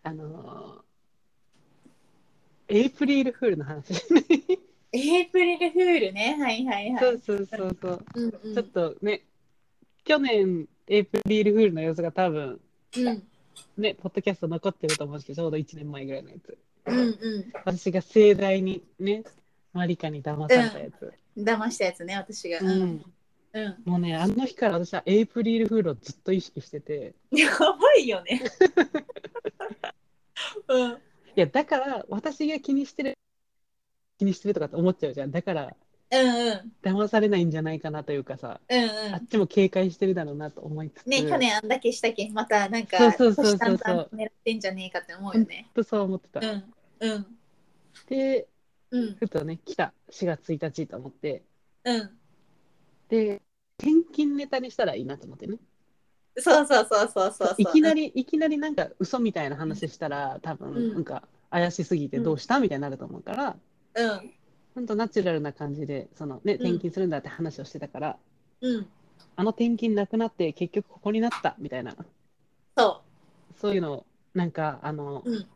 [0.03, 3.99] あのー、エイプリルフールの話ね。
[4.95, 6.37] エイプリルフールね。
[6.39, 6.99] はいはいはい。
[6.99, 8.05] そうそうそうそう。
[8.15, 8.53] うんうん。
[8.53, 9.21] ちょっとね、
[10.05, 12.59] 去年、エイプリルフールの様子が多分、
[12.97, 13.23] うん
[13.77, 16.57] ね、ポッドキャスト残ってると思うんですけど、ちょうど1年前ぐらいのやつ。
[16.87, 19.23] うんう私が盛大にね、
[19.73, 21.13] マリカに騙されたやつ。
[21.39, 21.43] ん。
[21.43, 22.59] 騙したやつね、私が。
[22.59, 22.83] ううん。
[22.83, 23.03] ん。
[23.53, 23.91] うん。
[23.91, 28.41] もうね、あの日から私はエイプリルフールをずっと意識してて、やばいよね。
[30.67, 30.91] うん。
[30.91, 30.95] い
[31.35, 33.17] や、だから私が気にしてる、
[34.17, 35.31] 気にしてるとかって思っちゃうじゃん。
[35.31, 35.75] だから、
[36.11, 36.71] うんうん。
[36.83, 41.09] 騙されないんじゃないかなというかさ、うんあっうちも警戒してるだろうなと思いつつ、ん。
[41.09, 45.69] ね、去年あんだけしたけん、またなんか、そうそうそうそう虎視眈々狙ってんじゃねえかって思うよね。
[45.73, 46.39] とそう思ってた。
[46.39, 46.73] うん。
[46.99, 47.25] うん。
[48.07, 48.47] で、
[48.91, 49.15] うん。
[49.15, 51.43] ふとね、来た4月1日と思って、
[51.83, 52.09] うん。
[53.09, 53.41] で、
[53.77, 55.57] 転勤ネタにしたらいいなと思ってね。
[56.37, 57.55] そうそうそうそうそうそう。
[57.57, 63.57] いきなり、いきなりなんか嘘みたいな話したら、多分うんなんか怪しすぎてどうしたみたいになると思うから、
[63.95, 64.31] うん。
[64.75, 68.17] ほんとナチュラルな感じで、そのね、転勤するんだって話をしてたから、
[68.61, 68.87] うん。
[69.37, 71.95] あの転勤なくなって結局ここになったみたいな、
[72.77, 73.01] そ
[73.57, 75.31] そういうのを、なんか、あの、う。
[75.31, 75.47] うん。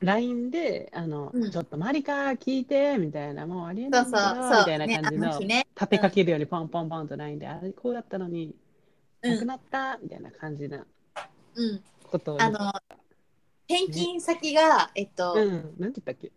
[0.00, 5.66] LINE で、あの、うんちょっとマリカ聞いて、みたいな、もうありえなそいうんだそうみたいな感じの、の日ね。
[5.74, 8.54] 立てかけるようにポンポンポンと LINE で、あれこうだったのに、
[9.22, 10.86] うんなくなった、みたいな感じな
[11.56, 11.82] うん。
[12.04, 12.72] ことをあの、
[13.68, 16.30] 転勤先が、えっと、うん、なんて言ったっけ？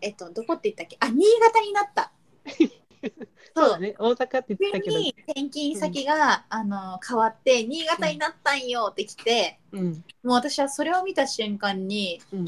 [0.00, 0.96] えっと、どこって言ったっけ？
[1.00, 2.12] あ、新潟になった。
[3.54, 3.78] そうだ。
[3.78, 9.94] ね、大阪って言って急たけど、に転勤先が、あの変わって新潟になったんよって来て、うん、も
[10.24, 12.46] う私はそれを見た瞬間にうん、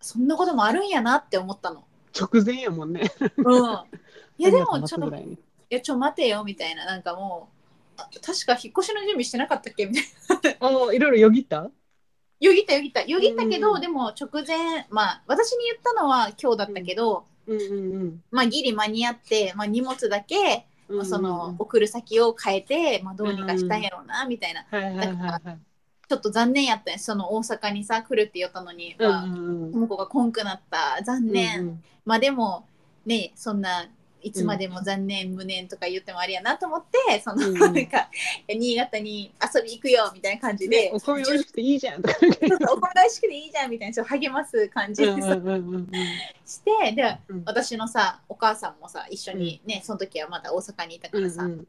[0.00, 1.84] そんなこともあるんやなって思ったの。
[2.18, 3.10] 直前やもんね。
[3.36, 3.64] うん、
[4.38, 7.50] いやでも3月ちょい末ぐらいにやちょ待てよみたいななんかも
[7.98, 9.86] うあ確か引っ越しの準備してなかったっけ？
[9.86, 10.00] みた
[10.50, 10.68] いな。
[10.70, 11.70] おーいろいろよぎった？
[12.40, 13.02] よぎったよぎった。
[13.02, 13.80] よぎったけど、うん。
[13.80, 20.96] でも直前まあ私に言ったのは今日だったけど、うんうんまあギリ間に合って、まあ、荷物だけ、うん。
[20.98, 24.66] まあそのうん送る先を変えて、まあ、どうにかしたんやろうなみたいな。
[24.70, 25.58] はいはいはいはい。
[26.08, 32.64] ちょっと残念やったねその大阪にさ来るって言ったのに、うんまあ、うんうんとも子がこんくなった残念、うんまあでも
[33.04, 33.88] ねそんな
[34.26, 37.54] いつまでも残念無念とか言ってもありやなと思ってその、うん。
[37.54, 38.10] なんか
[38.48, 42.16] 新潟に遊び行くよみたいな感じで、お米美味しくていいじゃんとか。
[42.72, 47.42] お米大好きでいいじゃんみたいな励ます感じでしてでうん。
[47.46, 51.66] 私のさお母さんもさ一緒にね、その時はまだ大阪にいたからさ、うん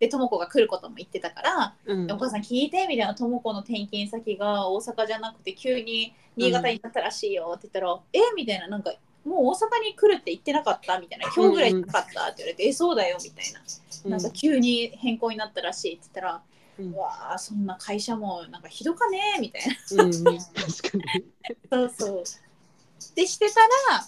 [0.00, 2.10] でとも子が来ることも言ってたから、うん。
[2.10, 8.92] お母さん聞いてみたいなとも子の転勤先が大阪じゃなくて急に新潟になったらしいよって言ったら、えみたいななんか
[9.24, 13.60] もう大阪に来るって言ってなかったみたいな今日ぐらいなかったって言われて、えそうだよみたいな。
[14.04, 14.10] うん。
[14.10, 16.42] なんか急に変更になったらしいって言ったら、
[16.78, 16.92] うん。
[16.92, 19.62] うわあそんな会社もなんかひどかねみたい
[19.96, 20.04] な。
[20.04, 20.22] うんうん。
[20.22, 20.42] 確かに。
[21.70, 22.24] そうそう。
[23.14, 23.60] でしてた
[23.94, 24.06] ら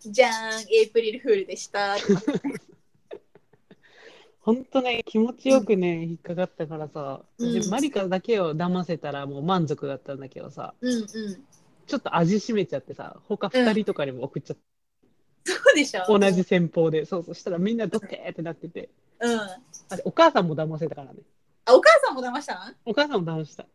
[0.00, 1.96] じゃーんエイプリルフールでした
[4.40, 7.52] 本当ね、気持ちよくね、引っかかったからさ、うん。
[7.60, 11.06] でマリカだけを騙せたらもう満足だったんだけどさ、うんうん
[11.90, 14.62] ちょっと味しめちゃってさ、他2人とかにも送っちゃって、
[15.44, 16.18] そうでしょ？
[16.18, 18.88] 同じ戦法で、そうそうしたらみんなどってーってなってて、
[19.20, 19.40] うん
[20.04, 21.20] お母さんも騙せたからね。
[21.68, 22.76] お母さんも騙したん？
[22.84, 23.66] お母さんも騙した。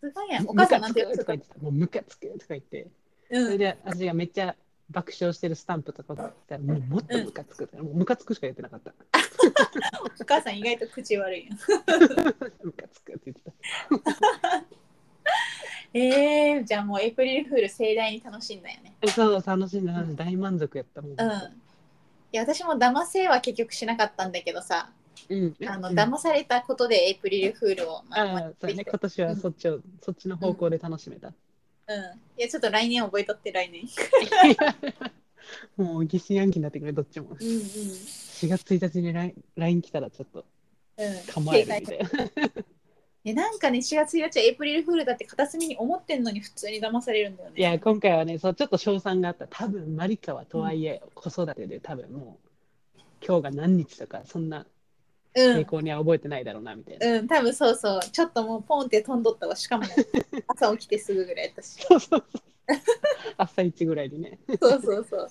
[0.00, 1.58] すごいやんお母さんなんてムカつくとか言ってた。
[1.60, 2.88] もうムカつくとか言って。
[3.30, 4.56] うんそれで私がめっちゃ
[4.90, 7.68] 爆笑してるスタンプとか送ったら、もうもっとムカつく。
[7.76, 8.92] もうムカつくしか言ってなかった。
[10.20, 11.58] お母さん意外と口悪いやん
[12.64, 13.52] ムカつくって言ってた。
[15.92, 20.04] えー、じゃあもうエイプリルフール盛大に楽しんだよねそう、楽しんだ。
[20.14, 21.10] 大満足やったもん。
[21.12, 21.16] うん
[22.32, 24.88] いや私も騙せは結局しなかったんだけどさ
[25.28, 25.56] うん。
[25.66, 28.84] あのうん騙されたことでエイプリルフールを、まああ、そうやね。
[28.84, 31.28] 今年はそっちを、そっちの方向で楽しめた。
[31.28, 31.34] うん
[32.38, 33.82] いやちょっと来年覚えとって来年
[35.76, 37.30] もう疑心暗鬼になってくれ、どっちも。
[37.30, 37.60] うんうん
[38.40, 40.46] 4月1日に LINE 来たらちょっと
[40.96, 42.08] うん構えるみたいな。
[43.24, 47.56] えなんかね4月1日はエイプリルフールだって片隅に思ってんのに普通に騙されるんだよね。
[47.58, 49.46] いや、今回はね、そうちょっと賞賛があった。
[49.46, 52.38] 多分マリカはとはいえ、子育てで多分も
[52.96, 54.66] う、今日が何日とか、そんな
[55.34, 55.58] うん。
[55.58, 57.06] 傾向には覚えてないだろうな、みたいな。
[57.18, 58.00] うん多分そうそう。
[58.10, 59.54] ちょっともうポンって飛んどったわ。
[59.54, 59.84] しかも
[60.48, 61.80] 朝起きてすぐぐらいやったし。
[61.82, 62.42] そうそうそう。
[63.36, 64.38] 朝一ぐらいにね。
[64.60, 65.30] そうそうそう。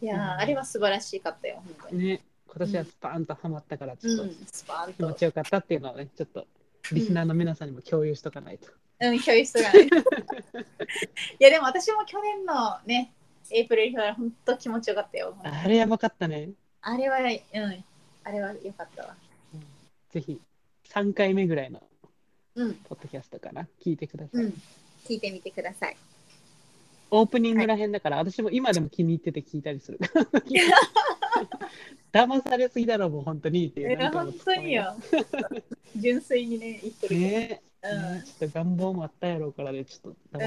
[0.00, 0.30] いやー、うん。
[0.40, 2.04] あれは素晴らしかったよ本当に。
[2.04, 2.20] ね、今
[2.58, 4.28] 年はスパーンとハマったから、ちょっと
[4.92, 6.46] 気持とちよかったっていうのをね、ちょっと
[6.92, 8.68] リスナーの皆さんにも共有しとかないと。
[9.00, 9.88] うん教室がねい。
[11.38, 13.12] やでも私も去年のね
[13.50, 15.36] エイプリルフールは本当気持ちよかったよ。
[15.42, 16.50] あれやばかったね。
[16.80, 17.84] あれはうん。
[18.24, 19.16] あれは良かったわ。
[20.10, 20.40] ぜひ、
[20.88, 21.82] 3回目ぐらいの
[22.54, 22.74] うん。
[22.74, 24.44] ポッドキャストかな、聞いてください。
[24.44, 24.62] うん。
[25.04, 25.96] 聞いてみてください。
[27.10, 30.00] オープニングらへんだから、私も今でも気に入ってて聞いたりする。
[32.12, 33.88] 騙されすぎだろ、もう本当にっていう。
[33.90, 34.94] いやなんかもう本当によ。
[35.96, 37.20] 純粋にね言ってるけど。
[37.20, 37.62] ね。
[37.82, 38.14] え、うん。
[38.14, 40.42] ねちょっと願望もあったやろうからね、ちょっと騙